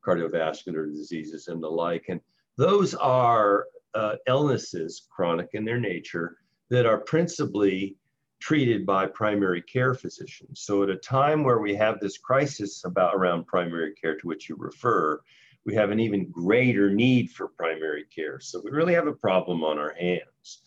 [0.05, 2.07] cardiovascular diseases, and the like.
[2.09, 2.21] And
[2.57, 6.37] those are uh, illnesses, chronic in their nature,
[6.71, 7.97] that are principally
[8.41, 10.61] treated by primary care physicians.
[10.61, 14.49] So at a time where we have this crisis about around primary care to which
[14.49, 15.21] you refer,
[15.65, 18.39] we have an even greater need for primary care.
[18.41, 20.63] So we really have a problem on our hands.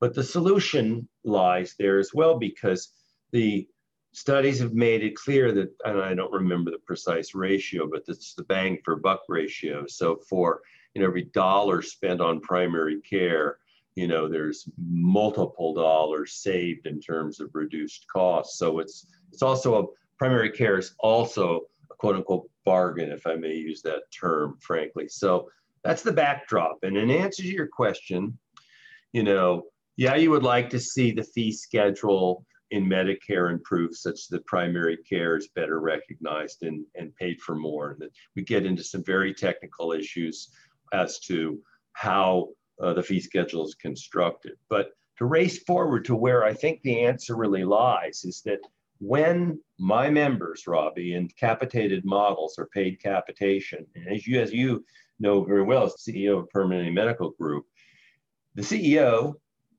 [0.00, 2.92] But the solution lies there as well because
[3.32, 3.66] the
[4.12, 8.34] studies have made it clear that, and I don't remember the precise ratio, but it's
[8.34, 9.86] the bang for buck ratio.
[9.86, 10.60] So for
[10.94, 13.58] you know, every dollar spent on primary care,
[13.96, 18.58] you know, there's multiple dollars saved in terms of reduced costs.
[18.58, 19.86] So it's it's also a
[20.18, 25.08] primary care is also a quote unquote bargain, if I may use that term, frankly.
[25.08, 25.50] So
[25.82, 26.78] that's the backdrop.
[26.82, 28.38] And in answer to your question,
[29.12, 29.64] you know,
[29.96, 34.96] yeah, you would like to see the fee schedule in Medicare improve such that primary
[34.96, 37.92] care is better recognized and, and paid for more.
[37.92, 40.50] And that we get into some very technical issues
[40.92, 41.60] as to
[41.92, 42.48] how
[42.82, 44.54] uh, the fee schedule is constructed.
[44.68, 48.60] But to race forward to where I think the answer really lies is that
[48.98, 54.84] when my members, Robbie, in capitated models or paid capitation, and as you as you
[55.20, 57.66] know very well as CEO of Permanente Medical Group,
[58.54, 59.34] the CEO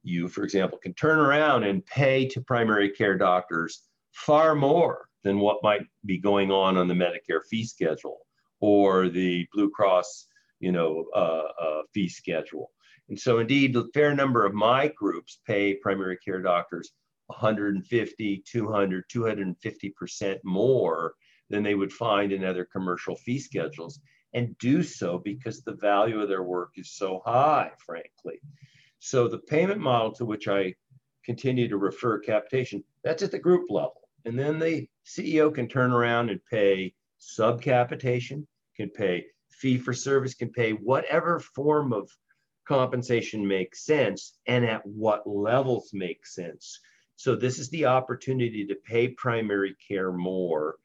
[0.06, 5.40] you, for example, can turn around and pay to primary care doctors far more than
[5.40, 8.20] what might be going on on the Medicare fee schedule
[8.60, 10.28] or the Blue Cross,
[10.60, 12.72] you know, uh, uh, fee schedule.
[13.10, 16.92] And so, indeed, a fair number of my groups pay primary care doctors
[17.28, 21.14] 150, 200, 250% more
[21.50, 24.00] than they would find in other commercial fee schedules
[24.34, 28.40] and do so because the value of their work is so high, frankly.
[29.00, 30.76] So the payment model to which I
[31.24, 34.02] continue to refer capitation, that's at the group level.
[34.26, 40.34] And then the CEO can turn around and pay subcapitation, can pay fee for service,
[40.34, 42.10] can pay whatever form of
[42.68, 46.80] compensation makes sense and at what levels make sense.
[47.16, 50.76] So this is the opportunity to pay primary care more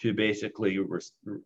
[0.00, 1.00] to basically re-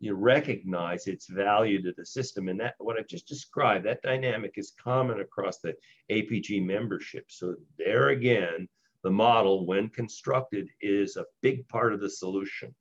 [0.09, 2.47] recognize its value to the system.
[2.47, 5.75] And that what I've just described, that dynamic is common across the
[6.09, 7.25] APG membership.
[7.27, 8.69] So there again,
[9.03, 12.73] the model, when constructed, is a big part of the solution.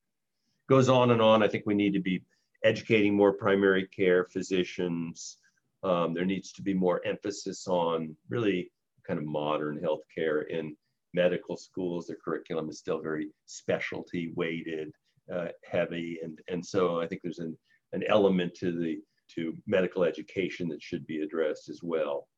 [0.68, 1.42] Goes on and on.
[1.42, 2.22] I think we need to be
[2.62, 5.38] educating more primary care physicians.
[5.82, 8.70] Um, there needs to be more emphasis on really
[9.06, 10.76] kind of modern healthcare in
[11.12, 12.06] medical schools.
[12.06, 14.92] The curriculum is still very specialty weighted,
[15.32, 17.56] uh, heavy, and and so I think there's an
[17.92, 18.98] an element to the
[19.34, 22.28] to medical education that should be addressed as well.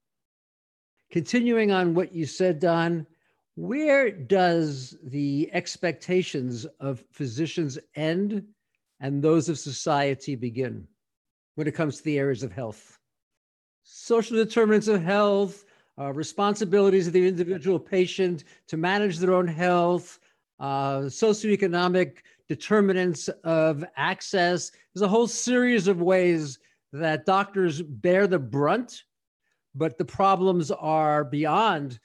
[1.11, 3.07] Continuing on what you said, Don,
[3.57, 8.45] where does the expectations of physicians end
[9.01, 10.87] and those of society begin
[11.55, 12.99] when it comes to the areas of health?
[13.83, 15.65] Social determinants of health,
[15.99, 20.19] uh, responsibilities of the individual patient to manage their own health,
[20.59, 24.71] uh, socioeconomic determinants of access.
[24.95, 26.59] There's a whole series of ways
[26.93, 29.03] that doctors bear the brunt,
[29.75, 31.99] but the problems are beyond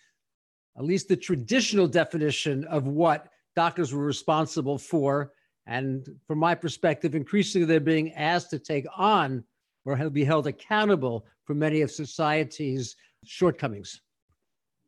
[0.78, 5.34] at least the traditional definition of what doctors were responsible for.
[5.68, 9.44] And from my perspective, increasingly they're being asked to take on
[9.86, 14.02] or be held accountable for many of society's shortcomings?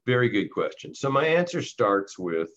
[0.06, 0.94] Very good question.
[0.94, 2.50] So, my answer starts with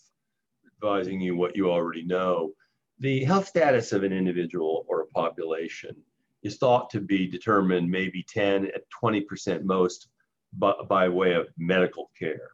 [0.77, 2.53] advising you what you already know.
[2.99, 5.97] The health status of an individual or a population
[6.43, 10.09] is thought to be determined maybe 10 at 20% most
[10.55, 12.53] by, by way of medical care.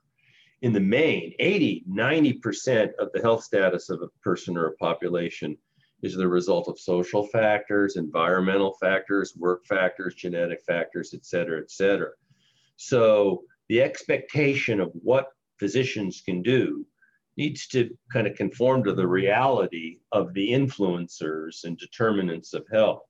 [0.63, 5.57] In the main, 80, 90% of the health status of a person or a population
[6.03, 11.71] is the result of social factors, environmental factors, work factors, genetic factors, et cetera, et
[11.71, 12.11] cetera.
[12.77, 15.29] So the expectation of what
[15.59, 16.85] physicians can do
[17.37, 23.03] needs to kind of conform to the reality of the influencers and determinants of health.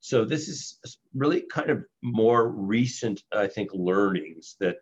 [0.00, 0.78] So this is
[1.14, 4.76] really kind of more recent, I think, learnings that,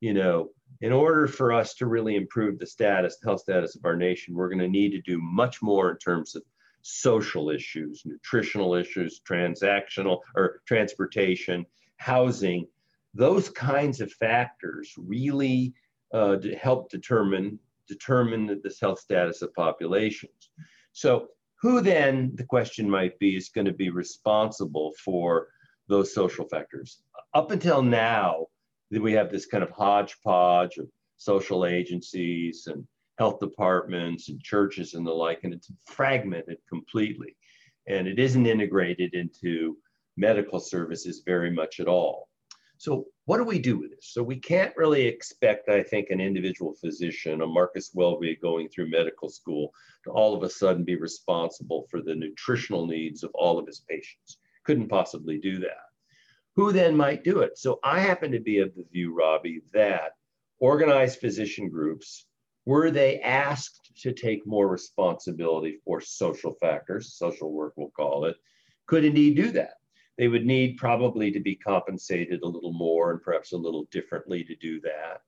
[0.00, 3.84] you know, in order for us to really improve the status, the health status of
[3.84, 6.42] our nation, we're going to need to do much more in terms of
[6.82, 11.64] social issues, nutritional issues, transactional or transportation,
[11.96, 12.66] housing,
[13.14, 15.72] those kinds of factors really
[16.12, 20.50] uh, help determine determine this health status of populations.
[20.92, 21.28] So
[21.60, 25.48] who then, the question might be, is going to be responsible for
[25.88, 27.02] those social factors?
[27.32, 28.46] Up until now,
[28.90, 32.86] we have this kind of hodgepodge of social agencies and
[33.18, 37.36] health departments and churches and the like, and it's fragmented completely.
[37.86, 39.76] And it isn't integrated into
[40.16, 42.28] medical services very much at all.
[42.76, 44.10] So what do we do with this?
[44.12, 48.90] So we can't really expect, I think, an individual physician, a Marcus Welby going through
[48.90, 49.72] medical school,
[50.04, 53.80] to all of a sudden be responsible for the nutritional needs of all of his
[53.88, 54.38] patients.
[54.64, 55.88] Couldn't possibly do that.
[56.56, 57.56] Who then might do it?
[57.56, 60.12] So I happen to be of the view, Robbie, that
[60.58, 62.26] organized physician groups,
[62.66, 68.36] were they asked to take more responsibility for social factors, social work we'll call it,
[68.86, 69.74] could indeed do that
[70.16, 74.44] they would need probably to be compensated a little more and perhaps a little differently
[74.44, 75.22] to do that.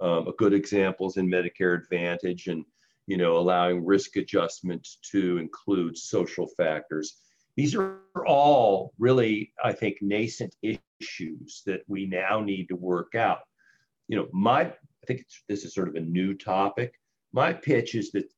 [0.00, 2.64] Um, a good example is in Medicare Advantage and
[3.06, 7.20] you know allowing risk adjustment to include social factors.
[7.56, 13.40] These are all really, I think, nascent issues that we now need to work out.
[14.08, 16.94] You know, my I think this is sort of a new topic.
[17.32, 18.32] My pitch is that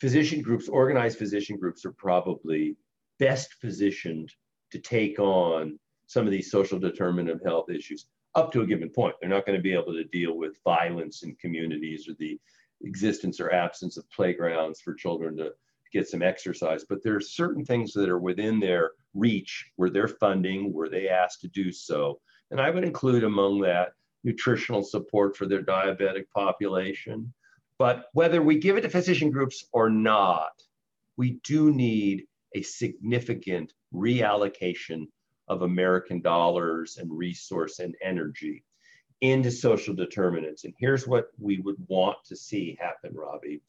[0.00, 2.76] physician groups, organized physician groups, are probably
[3.18, 4.32] best positioned
[4.70, 8.88] to take on some of these social determinant of health issues up to a given
[8.88, 9.14] point.
[9.20, 12.38] They're not going to be able to deal with violence in communities or the
[12.82, 15.52] existence or absence of playgrounds for children to
[15.92, 16.84] get some exercise.
[16.88, 21.08] But there are certain things that are within their reach where they're funding, where they
[21.08, 22.20] asked to do so.
[22.50, 23.92] And I would include among that
[24.24, 27.32] nutritional support for their diabetic population.
[27.78, 30.52] But whether we give it to physician groups or not,
[31.16, 35.06] we do need a significant reallocation
[35.48, 38.64] of American dollars and resource and energy
[39.20, 40.64] into social determinants.
[40.64, 43.62] And here's what we would want to see happen, Robbie.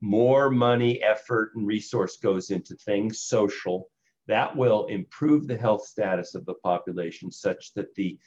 [0.00, 3.88] More money, effort, and resource goes into things social.
[4.26, 8.18] That will improve the health status of the population such that the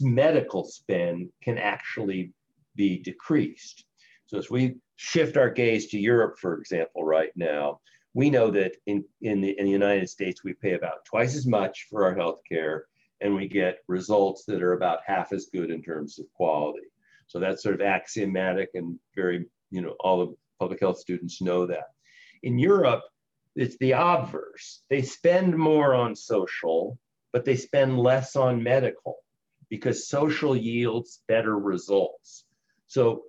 [0.00, 2.32] medical spend can actually
[2.74, 3.84] be decreased.
[4.26, 7.80] So as we shift our gaze to Europe, for example, right now,
[8.18, 11.46] we know that in, in, the, in the United States, we pay about twice as
[11.46, 12.86] much for our health care
[13.20, 16.88] and we get results that are about half as good in terms of quality.
[17.28, 21.64] So that's sort of axiomatic and very, you know, all the public health students know
[21.66, 21.90] that.
[22.42, 23.04] In Europe,
[23.54, 24.82] it's the obverse.
[24.90, 26.98] They spend more on social,
[27.32, 29.18] but they spend less on medical
[29.70, 32.46] because social yields better results.
[32.88, 33.22] So,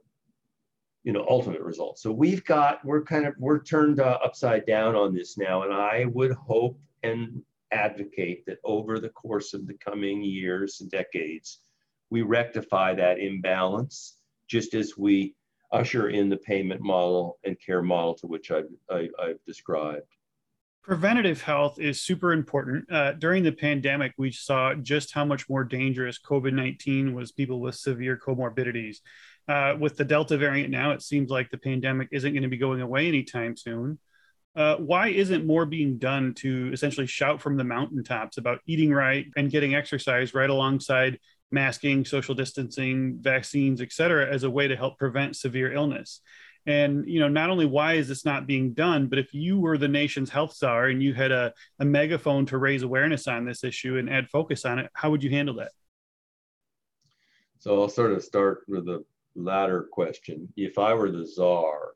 [1.03, 2.03] you know, ultimate results.
[2.03, 5.63] So we've got, we're kind of, we're turned uh, upside down on this now.
[5.63, 7.41] And I would hope and
[7.71, 11.59] advocate that over the course of the coming years and decades,
[12.09, 15.35] we rectify that imbalance, just as we
[15.71, 20.07] usher in the payment model and care model to which I've, I, i have described.
[20.81, 22.91] Preventative health is super important.
[22.91, 27.59] Uh, during the pandemic, we saw just how much more dangerous COVID 19 was people
[27.59, 28.97] with severe comorbidities.
[29.49, 32.57] Uh, with the Delta variant now, it seems like the pandemic isn't going to be
[32.57, 33.97] going away anytime soon
[34.55, 39.27] uh, why isn't more being done to essentially shout from the mountaintops about eating right
[39.37, 41.19] and getting exercise right alongside
[41.51, 46.21] masking, social distancing, vaccines, et cetera, as a way to help prevent severe illness?
[46.65, 49.77] And you know, not only why is this not being done, but if you were
[49.77, 53.63] the nation's health czar and you had a, a megaphone to raise awareness on this
[53.63, 55.71] issue and add focus on it, how would you handle that?
[57.59, 59.05] So I'll sort of start with the
[59.39, 60.51] latter question.
[60.55, 61.93] If I were the czar,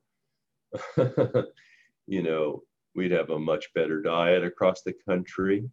[2.08, 2.64] you know,
[2.96, 5.70] we'd have a much better diet across the country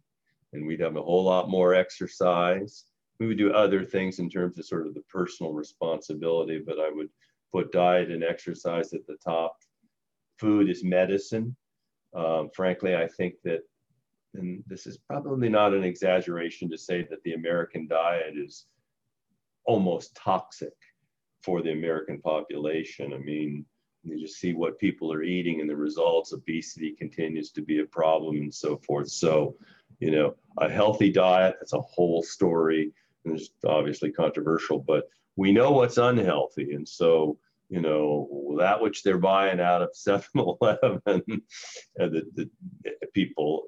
[0.53, 2.85] and we'd have a whole lot more exercise.
[3.19, 6.89] We would do other things in terms of sort of the personal responsibility, but I
[6.89, 7.09] would
[7.51, 9.57] put diet and exercise at the top.
[10.39, 11.55] Food is medicine.
[12.15, 13.61] Um, frankly, I think that,
[14.33, 18.65] and this is probably not an exaggeration to say that the American diet is
[19.65, 20.73] almost toxic
[21.43, 23.13] for the American population.
[23.13, 23.65] I mean,
[24.03, 26.33] you just see what people are eating and the results.
[26.33, 29.09] Obesity continues to be a problem and so forth.
[29.09, 29.55] So,
[29.99, 32.91] you know, a healthy diet, that's a whole story.
[33.25, 36.73] And it's obviously controversial, but we know what's unhealthy.
[36.73, 37.37] And so,
[37.69, 42.49] you know, that which they're buying out of 7 Eleven, the, the
[43.13, 43.63] people,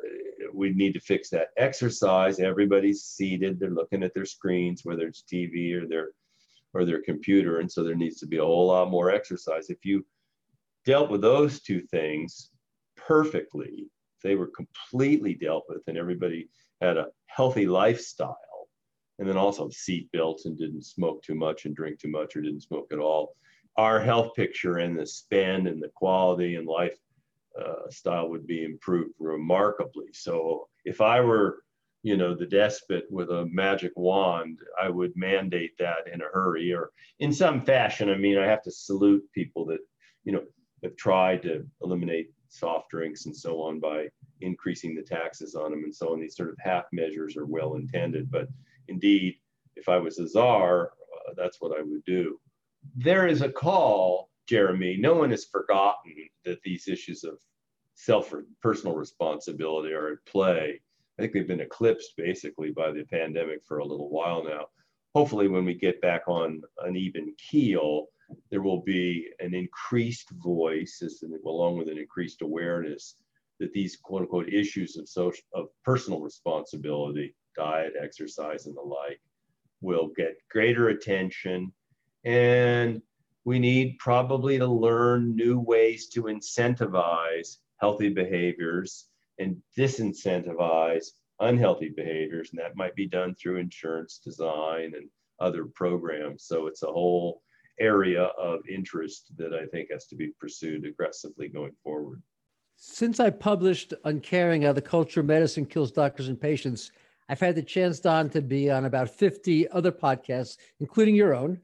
[0.53, 1.47] we need to fix that.
[1.57, 6.09] Exercise, everybody's seated, they're looking at their screens, whether it's TV or their
[6.73, 7.59] or their computer.
[7.59, 9.69] And so there needs to be a whole lot more exercise.
[9.69, 10.05] If you
[10.85, 12.49] dealt with those two things
[12.95, 13.87] perfectly,
[14.23, 16.49] they were completely dealt with, and everybody
[16.81, 18.37] had a healthy lifestyle,
[19.19, 22.41] and then also seat belts and didn't smoke too much and drink too much or
[22.41, 23.35] didn't smoke at all.
[23.77, 26.97] Our health picture and the spend and the quality and life
[27.59, 30.07] uh, style would be improved remarkably.
[30.13, 31.62] So if I were,
[32.03, 36.73] you know, the despot with a magic wand, I would mandate that in a hurry
[36.73, 38.09] or in some fashion.
[38.09, 39.79] I mean, I have to salute people that,
[40.25, 40.43] you know,
[40.83, 44.09] have tried to eliminate soft drinks and so on by
[44.41, 46.19] increasing the taxes on them and so on.
[46.19, 48.49] These sort of half measures are well intended, but
[48.89, 49.37] indeed,
[49.77, 50.91] if I was a czar,
[51.27, 52.37] uh, that's what I would do.
[52.97, 54.97] There is a call, Jeremy.
[54.97, 57.39] No one has forgotten that these issues of
[57.95, 60.81] self personal responsibility are at play.
[61.23, 64.65] Think they've been eclipsed basically by the pandemic for a little while now.
[65.15, 68.07] Hopefully, when we get back on an even keel,
[68.51, 71.01] there will be an increased voice
[71.45, 73.15] along with an increased awareness
[73.61, 79.21] that these quote unquote issues of social of personal responsibility, diet, exercise, and the like
[79.79, 81.71] will get greater attention.
[82.25, 83.01] And
[83.45, 89.07] we need probably to learn new ways to incentivize healthy behaviors
[89.39, 91.07] and disincentivize
[91.39, 92.51] unhealthy behaviors.
[92.51, 95.09] And that might be done through insurance design and
[95.39, 96.45] other programs.
[96.45, 97.41] So it's a whole
[97.79, 102.21] area of interest that I think has to be pursued aggressively going forward.
[102.75, 106.91] Since I published Uncaring How the Culture of Medicine Kills Doctors and Patients,
[107.29, 111.59] I've had the chance, Don, to be on about 50 other podcasts, including your own.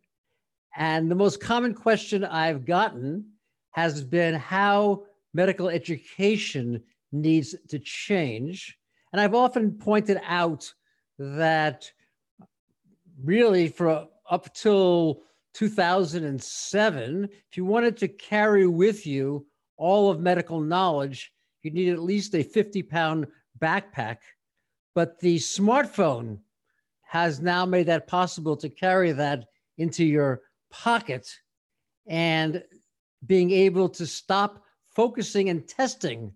[0.78, 3.26] And the most common question I've gotten
[3.72, 5.04] has been how
[5.34, 6.82] medical education
[7.12, 8.78] needs to change.
[9.12, 10.72] And I've often pointed out
[11.18, 11.92] that
[13.24, 15.22] really for up till
[15.54, 19.46] 2007, if you wanted to carry with you
[19.78, 21.32] all of medical knowledge,
[21.64, 23.28] you need at least a 50 pound
[23.60, 24.18] backpack.
[24.94, 26.40] But the smartphone
[27.02, 29.46] has now made that possible to carry that
[29.78, 31.28] into your pocket
[32.06, 32.64] and
[33.26, 34.64] being able to stop
[34.96, 36.34] focusing and testing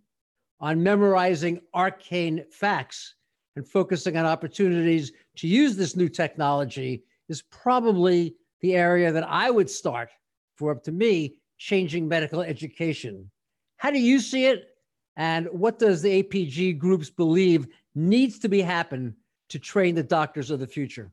[0.63, 3.15] on memorizing arcane facts
[3.57, 9.51] and focusing on opportunities to use this new technology is probably the area that I
[9.51, 10.09] would start
[10.55, 13.29] for up to me changing medical education.
[13.75, 14.69] How do you see it?
[15.17, 19.17] And what does the APG groups believe needs to be happen
[19.49, 21.11] to train the doctors of the future?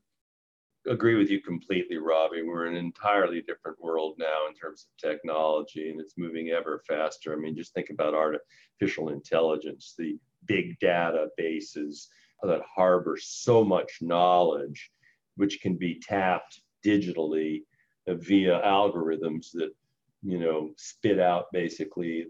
[0.87, 2.41] Agree with you completely, Robbie.
[2.41, 6.81] We're in an entirely different world now in terms of technology, and it's moving ever
[6.87, 7.33] faster.
[7.33, 10.17] I mean, just think about artificial intelligence, the
[10.47, 12.07] big databases
[12.41, 14.89] that harbor so much knowledge,
[15.35, 17.61] which can be tapped digitally
[18.07, 19.71] via algorithms that
[20.23, 22.25] you know spit out basically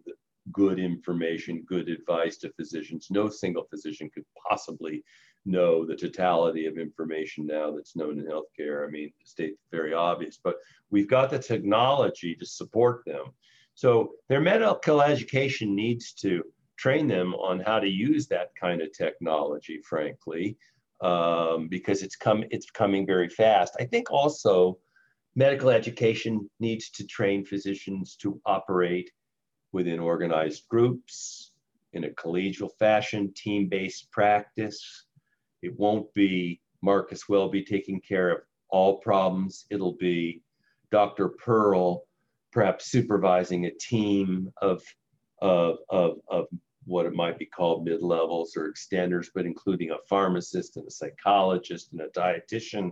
[0.51, 3.07] good information, good advice to physicians.
[3.09, 5.03] No single physician could possibly
[5.45, 8.87] know the totality of information now that's known in healthcare.
[8.87, 10.55] I mean, the state's very obvious, but
[10.89, 13.25] we've got the technology to support them.
[13.73, 16.43] So their medical education needs to
[16.77, 20.57] train them on how to use that kind of technology, frankly,
[21.01, 23.75] um, because it's come it's coming very fast.
[23.79, 24.77] I think also
[25.35, 29.09] medical education needs to train physicians to operate
[29.71, 31.51] within organized groups
[31.93, 35.05] in a collegial fashion, team-based practice.
[35.61, 38.37] It won't be Marcus Welby taking care of
[38.69, 39.65] all problems.
[39.69, 40.41] It'll be
[40.91, 41.29] Dr.
[41.29, 42.03] Pearl
[42.51, 44.83] perhaps supervising a team of,
[45.41, 46.47] of, of, of
[46.85, 51.91] what it might be called mid-levels or extenders, but including a pharmacist and a psychologist
[51.91, 52.91] and a dietitian,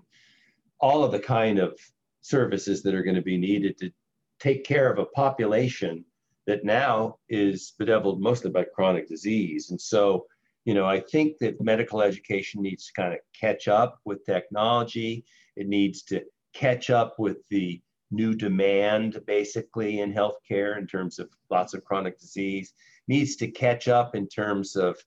[0.80, 1.78] all of the kind of
[2.22, 3.91] services that are going to be needed to
[4.39, 6.05] take care of a population
[6.47, 9.72] that now is bedeviled mostly by chronic disease.
[9.72, 10.26] And so,
[10.66, 15.26] you know, I think that medical education needs to kind of catch up with technology.
[15.55, 17.82] It needs to catch up with the
[18.12, 22.74] new demand basically in healthcare in terms of lots of chronic disease
[23.07, 24.97] needs to catch up in terms of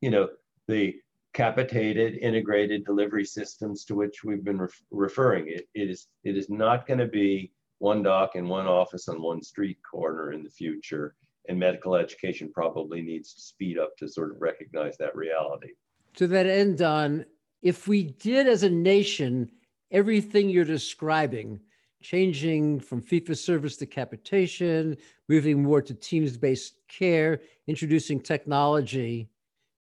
[0.00, 0.28] you know
[0.68, 0.94] the
[1.34, 6.50] capitated integrated delivery systems to which we've been ref- referring it, it is it is
[6.50, 10.50] not going to be one doc in one office on one street corner in the
[10.50, 11.16] future.
[11.48, 15.70] And medical education probably needs to speed up to sort of recognize that reality.
[16.16, 17.24] To that end, Don,
[17.62, 19.50] if we did as a nation
[19.90, 21.60] everything you're describing,
[22.02, 24.96] changing from fee for service to capitation,
[25.28, 29.28] moving more to teams based care, introducing technology,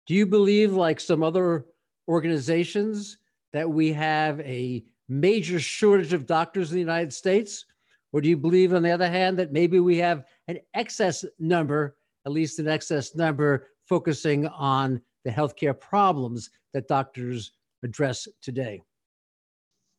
[0.07, 1.67] do you believe, like some other
[2.09, 3.19] organizations,
[3.53, 7.65] that we have a major shortage of doctors in the United States?
[8.13, 11.97] Or do you believe, on the other hand, that maybe we have an excess number,
[12.27, 17.53] at least an excess number, focusing on the healthcare problems that doctors
[17.83, 18.83] address today?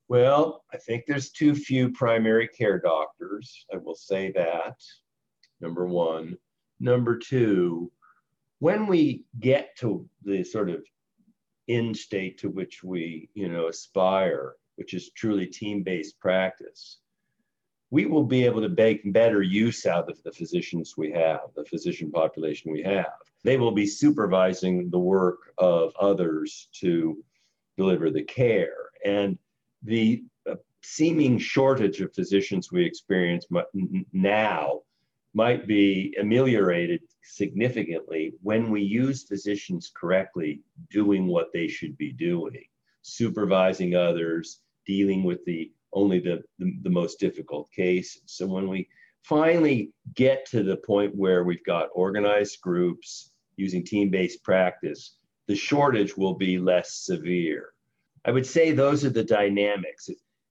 [0.09, 3.65] Well, I think there's too few primary care doctors.
[3.73, 4.75] I will say that,
[5.61, 6.37] number one.
[6.81, 7.91] Number two,
[8.59, 10.83] when we get to the sort of
[11.69, 16.99] end state to which we, you know, aspire, which is truly team-based practice,
[17.91, 21.65] we will be able to make better use out of the physicians we have, the
[21.65, 23.11] physician population we have.
[23.43, 27.21] They will be supervising the work of others to
[27.77, 28.89] deliver the care.
[29.05, 29.37] And
[29.83, 33.45] the uh, seeming shortage of physicians we experience
[34.13, 34.81] now
[35.33, 42.63] might be ameliorated significantly when we use physicians correctly, doing what they should be doing,
[43.01, 48.19] supervising others, dealing with the only the, the, the most difficult case.
[48.25, 48.87] So when we
[49.23, 55.17] finally get to the point where we've got organized groups using team-based practice,
[55.47, 57.73] the shortage will be less severe.
[58.25, 60.09] I would say those are the dynamics.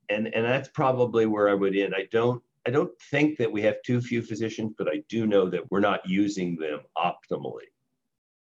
[0.09, 1.93] And, and that's probably where I would end.
[1.95, 5.49] I don't I don't think that we have too few physicians, but I do know
[5.49, 7.69] that we're not using them optimally.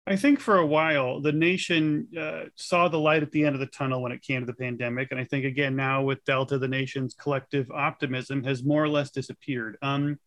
[0.07, 3.61] I think for a while, the nation uh, saw the light at the end of
[3.61, 5.11] the tunnel when it came to the pandemic.
[5.11, 9.11] And I think, again, now with Delta, the nation's collective optimism has more or less
[9.11, 9.79] disappeared.
[9.81, 10.19] Um,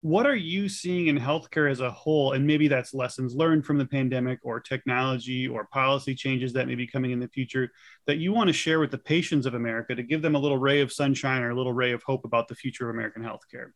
[0.00, 2.32] what are you seeing in healthcare as a whole?
[2.32, 6.74] And maybe that's lessons learned from the pandemic or technology or policy changes that may
[6.74, 7.70] be coming in the future
[8.08, 10.58] that you want to share with the patients of America to give them a little
[10.58, 13.70] ray of sunshine or a little ray of hope about the future of American healthcare.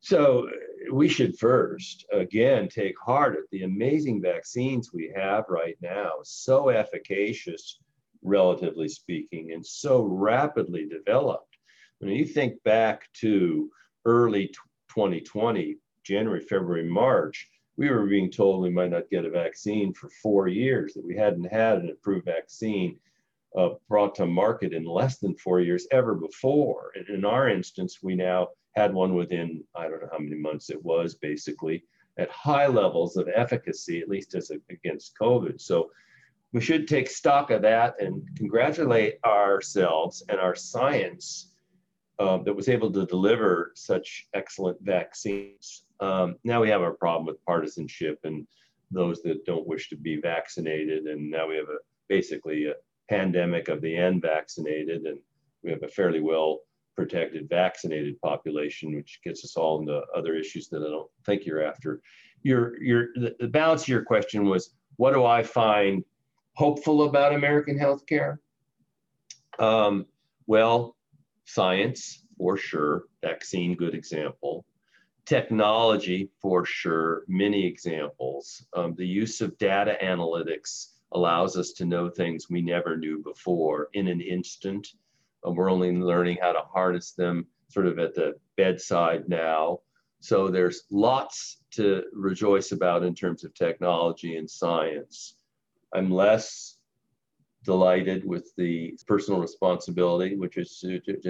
[0.00, 0.48] So
[0.90, 6.70] we should first, again, take heart at the amazing vaccines we have right now, so
[6.70, 7.78] efficacious,
[8.22, 11.56] relatively speaking, and so rapidly developed.
[11.98, 13.70] When you think back to
[14.06, 14.48] early
[14.88, 17.46] 2020, January, February, March,
[17.76, 21.16] we were being told we might not get a vaccine for four years, that we
[21.16, 22.98] hadn't had an approved vaccine
[23.56, 26.92] uh, brought to market in less than four years ever before.
[26.94, 30.70] And in our instance, we now had one within, I don't know how many months
[30.70, 31.84] it was, basically,
[32.18, 35.60] at high levels of efficacy, at least as a, against COVID.
[35.60, 35.90] So
[36.52, 41.54] we should take stock of that and congratulate ourselves and our science
[42.18, 45.84] um, that was able to deliver such excellent vaccines.
[46.00, 48.46] Um, now we have a problem with partisanship and
[48.90, 51.04] those that don't wish to be vaccinated.
[51.04, 52.74] And now we have a basically a
[53.08, 55.18] pandemic of the unvaccinated, and
[55.62, 56.60] we have a fairly well
[56.96, 61.64] protected vaccinated population, which gets us all into other issues that I don't think you're
[61.64, 62.02] after.
[62.42, 66.04] Your, your, the, the balance of your question was, what do I find
[66.54, 68.38] hopeful about American healthcare?
[69.58, 70.06] Um,
[70.46, 70.96] well,
[71.44, 74.64] science for sure, vaccine, good example.
[75.26, 78.66] Technology for sure, many examples.
[78.74, 83.88] Um, the use of data analytics allows us to know things we never knew before
[83.92, 84.88] in an instant.
[85.44, 89.80] We're only learning how to harness them sort of at the bedside now.
[90.20, 95.36] So there's lots to rejoice about in terms of technology and science.
[95.94, 96.76] I'm less
[97.64, 100.84] delighted with the personal responsibility, which is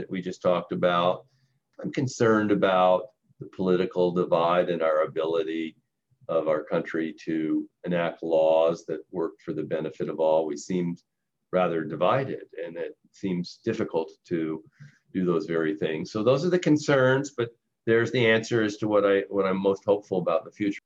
[0.08, 1.26] we just talked about.
[1.82, 3.04] I'm concerned about
[3.38, 5.76] the political divide and our ability
[6.28, 10.46] of our country to enact laws that work for the benefit of all.
[10.46, 10.96] We seem
[11.52, 14.62] rather divided, and it seems difficult to
[15.12, 16.12] do those very things.
[16.12, 17.50] So those are the concerns, but
[17.86, 20.80] there's the answer as to what I what I'm most hopeful about the future.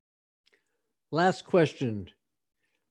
[1.11, 2.09] Last question.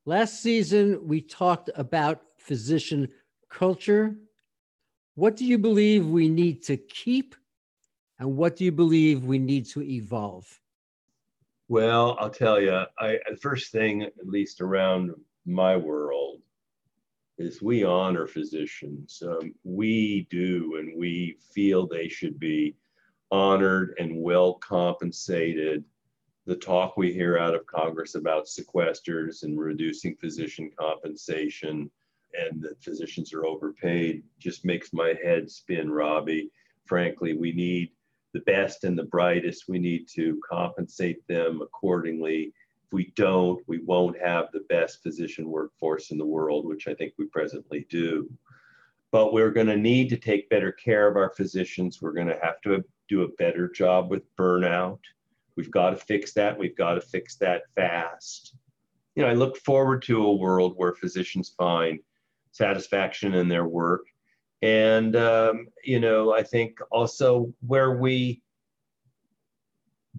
[0.05, 3.07] Last season we talked about physician
[3.49, 4.15] culture.
[5.15, 7.35] What do you believe we need to keep
[8.19, 10.59] and what do you believe we need to evolve?
[11.67, 15.11] Well, I'll tell you, I, the first thing, at least around
[15.45, 16.32] my world,
[17.43, 19.21] is we honor physicians.
[19.25, 22.75] Um, we do, and we feel they should be
[23.31, 25.83] honored and well compensated.
[26.45, 31.91] The talk we hear out of Congress about sequesters and reducing physician compensation
[32.33, 36.49] and that physicians are overpaid just makes my head spin, Robbie.
[36.85, 37.91] Frankly, we need
[38.33, 39.65] the best and the brightest.
[39.67, 42.53] We need to compensate them accordingly.
[42.93, 47.13] We don't, we won't have the best physician workforce in the world, which I think
[47.17, 48.29] we presently do.
[49.11, 52.01] But we're going to need to take better care of our physicians.
[52.01, 54.99] We're going to have to do a better job with burnout.
[55.57, 56.57] We've got to fix that.
[56.57, 58.55] We've got to fix that fast.
[59.15, 61.99] You know, I look forward to a world where physicians find
[62.51, 64.05] satisfaction in their work
[64.63, 68.41] and, um, you know, I think also where we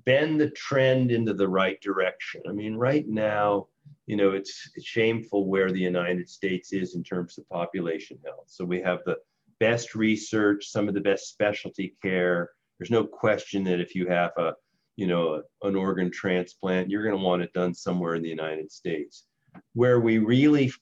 [0.05, 2.43] bend the trend into the right direction.
[2.49, 3.69] I mean, right now,
[4.07, 8.47] you know, it's, it's shameful where the United States is in terms of population health.
[8.47, 9.17] So we have the
[9.61, 12.51] best research, some of the best specialty care.
[12.79, 14.55] There's no question that if you have a,
[14.97, 18.71] you know, an organ transplant, you're going to want it done somewhere in the United
[18.71, 19.25] States.
[19.73, 20.73] Where we really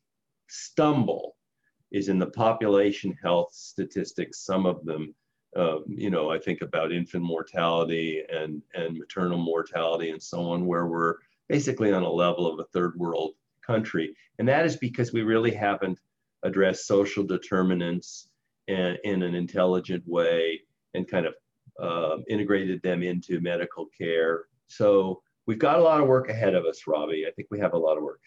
[0.49, 1.37] stumble
[1.93, 5.15] is in the population health statistics, some of them,
[5.57, 10.67] uh, you know, I think about infant mortality and, and maternal mortality and so on,
[10.67, 11.17] where we're
[11.49, 13.35] basically on a level of a third world
[13.67, 14.15] country.
[14.39, 16.01] And that is because we really haven't
[16.43, 18.29] addressed social determinants
[18.69, 20.61] in, in an intelligent way
[20.95, 21.35] and kind of
[21.81, 24.45] uh, integrated them into medical care.
[24.69, 27.27] So we've got a lot of work ahead of us, Robbie.
[27.27, 28.21] I think we have a lot of work.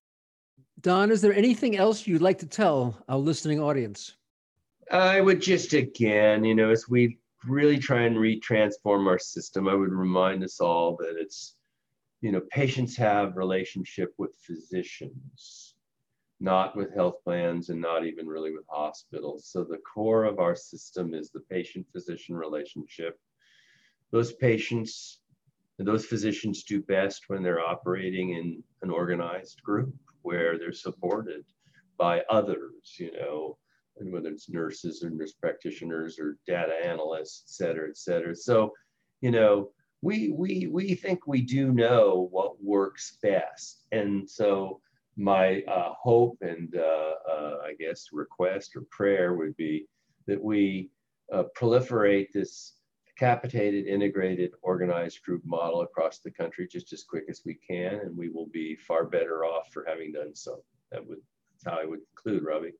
[0.81, 4.15] Don, is there anything else you'd like to tell our listening audience?
[4.91, 9.75] I would just again, you know, as we really try and retransform our system, I
[9.75, 11.55] would remind us all that it's,
[12.21, 15.75] you know, patients have relationship with physicians,
[16.39, 19.47] not with health plans and not even really with hospitals.
[19.47, 23.19] So the core of our system is the patient-physician relationship.
[24.11, 25.19] Those patients,
[25.77, 31.43] those physicians do best when they're operating in an organized group where they're supported
[31.97, 33.57] by others, you know,
[34.01, 38.35] whether it's nurses or nurse practitioners or data analysts, et cetera, et cetera.
[38.35, 38.73] So,
[39.21, 39.71] you know,
[40.01, 44.81] we we we think we do know what works best, and so
[45.17, 49.87] my uh, hope and uh, uh, I guess request or prayer would be
[50.27, 50.89] that we
[51.31, 52.73] uh, proliferate this
[53.17, 58.15] capitated, integrated, organized group model across the country just as quick as we can, and
[58.15, 60.63] we will be far better off for having done so.
[60.91, 61.19] That would
[61.51, 62.73] that's how I would conclude, Robbie.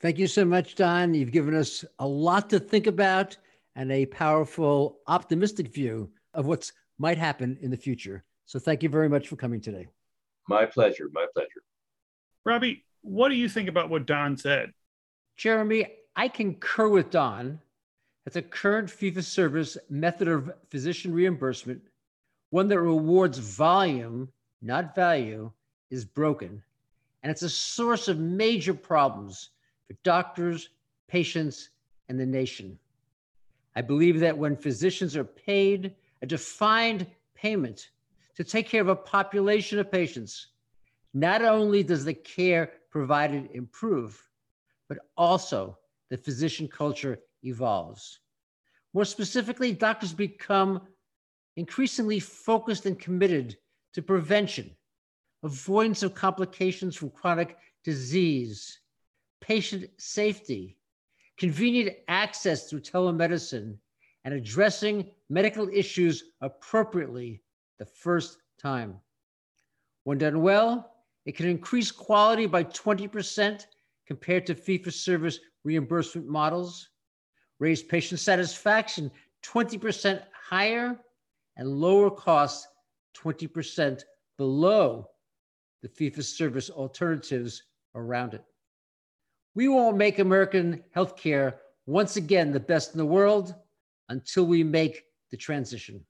[0.00, 1.12] Thank you so much, Don.
[1.12, 3.36] You've given us a lot to think about
[3.76, 8.24] and a powerful, optimistic view of what's might happen in the future.
[8.46, 9.88] So thank you very much for coming today.
[10.48, 11.08] My pleasure.
[11.12, 11.62] My pleasure.
[12.44, 14.72] Robbie, what do you think about what Don said?
[15.36, 15.86] Jeremy,
[16.16, 17.60] I concur with Don
[18.24, 21.82] that the current fee for service method of physician reimbursement,
[22.50, 24.30] one that rewards volume,
[24.62, 25.50] not value,
[25.90, 26.62] is broken.
[27.22, 29.50] And it's a source of major problems
[29.90, 30.68] for doctors,
[31.08, 31.70] patients,
[32.08, 32.78] and the nation.
[33.74, 37.90] I believe that when physicians are paid a defined payment
[38.36, 40.48] to take care of a population of patients,
[41.12, 44.22] not only does the care provided improve,
[44.88, 45.76] but also
[46.08, 48.20] the physician culture evolves.
[48.94, 50.82] More specifically, doctors become
[51.56, 53.56] increasingly focused and committed
[53.94, 54.70] to prevention,
[55.42, 58.79] avoidance of complications from chronic disease,
[59.40, 60.76] patient safety,
[61.38, 63.76] convenient access through telemedicine,
[64.24, 67.42] and addressing medical issues appropriately
[67.78, 68.96] the first time.
[70.04, 70.92] When done well,
[71.24, 73.66] it can increase quality by 20%
[74.06, 76.90] compared to fee for service reimbursement models,
[77.58, 79.10] raise patient satisfaction
[79.42, 80.98] 20% higher,
[81.56, 82.66] and lower costs
[83.16, 84.02] 20%
[84.36, 85.08] below
[85.82, 87.62] the fee for service alternatives
[87.94, 88.44] around it.
[89.54, 91.54] We won't make American healthcare
[91.86, 93.54] once again the best in the world
[94.08, 96.06] until we make the transition.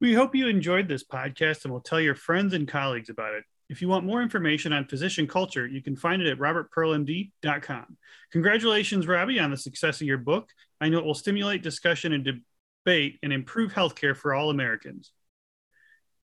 [0.00, 3.44] We hope you enjoyed this podcast and will tell your friends and colleagues about it.
[3.68, 7.96] If you want more information on physician culture, you can find it at robertpearlmd.com.
[8.32, 10.50] Congratulations, Robbie, on the success of your book.
[10.80, 12.42] I know it will stimulate discussion and
[12.84, 15.12] debate and improve healthcare for all Americans.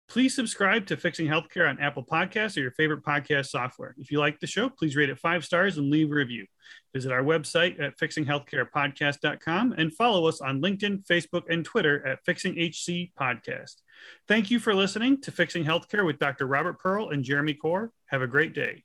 [0.08, 3.96] Please subscribe to Fixing Healthcare on Apple Podcasts or your favorite podcast software.
[3.98, 6.46] If you like the show, please rate it five stars and leave a review.
[6.94, 12.54] Visit our website at fixinghealthcarepodcast.com and follow us on LinkedIn, Facebook, and Twitter at Fixing
[12.54, 13.82] HC Podcast.
[14.28, 16.46] Thank you for listening to Fixing Healthcare with Dr.
[16.46, 17.90] Robert Pearl and Jeremy Corr.
[18.06, 18.84] Have a great day.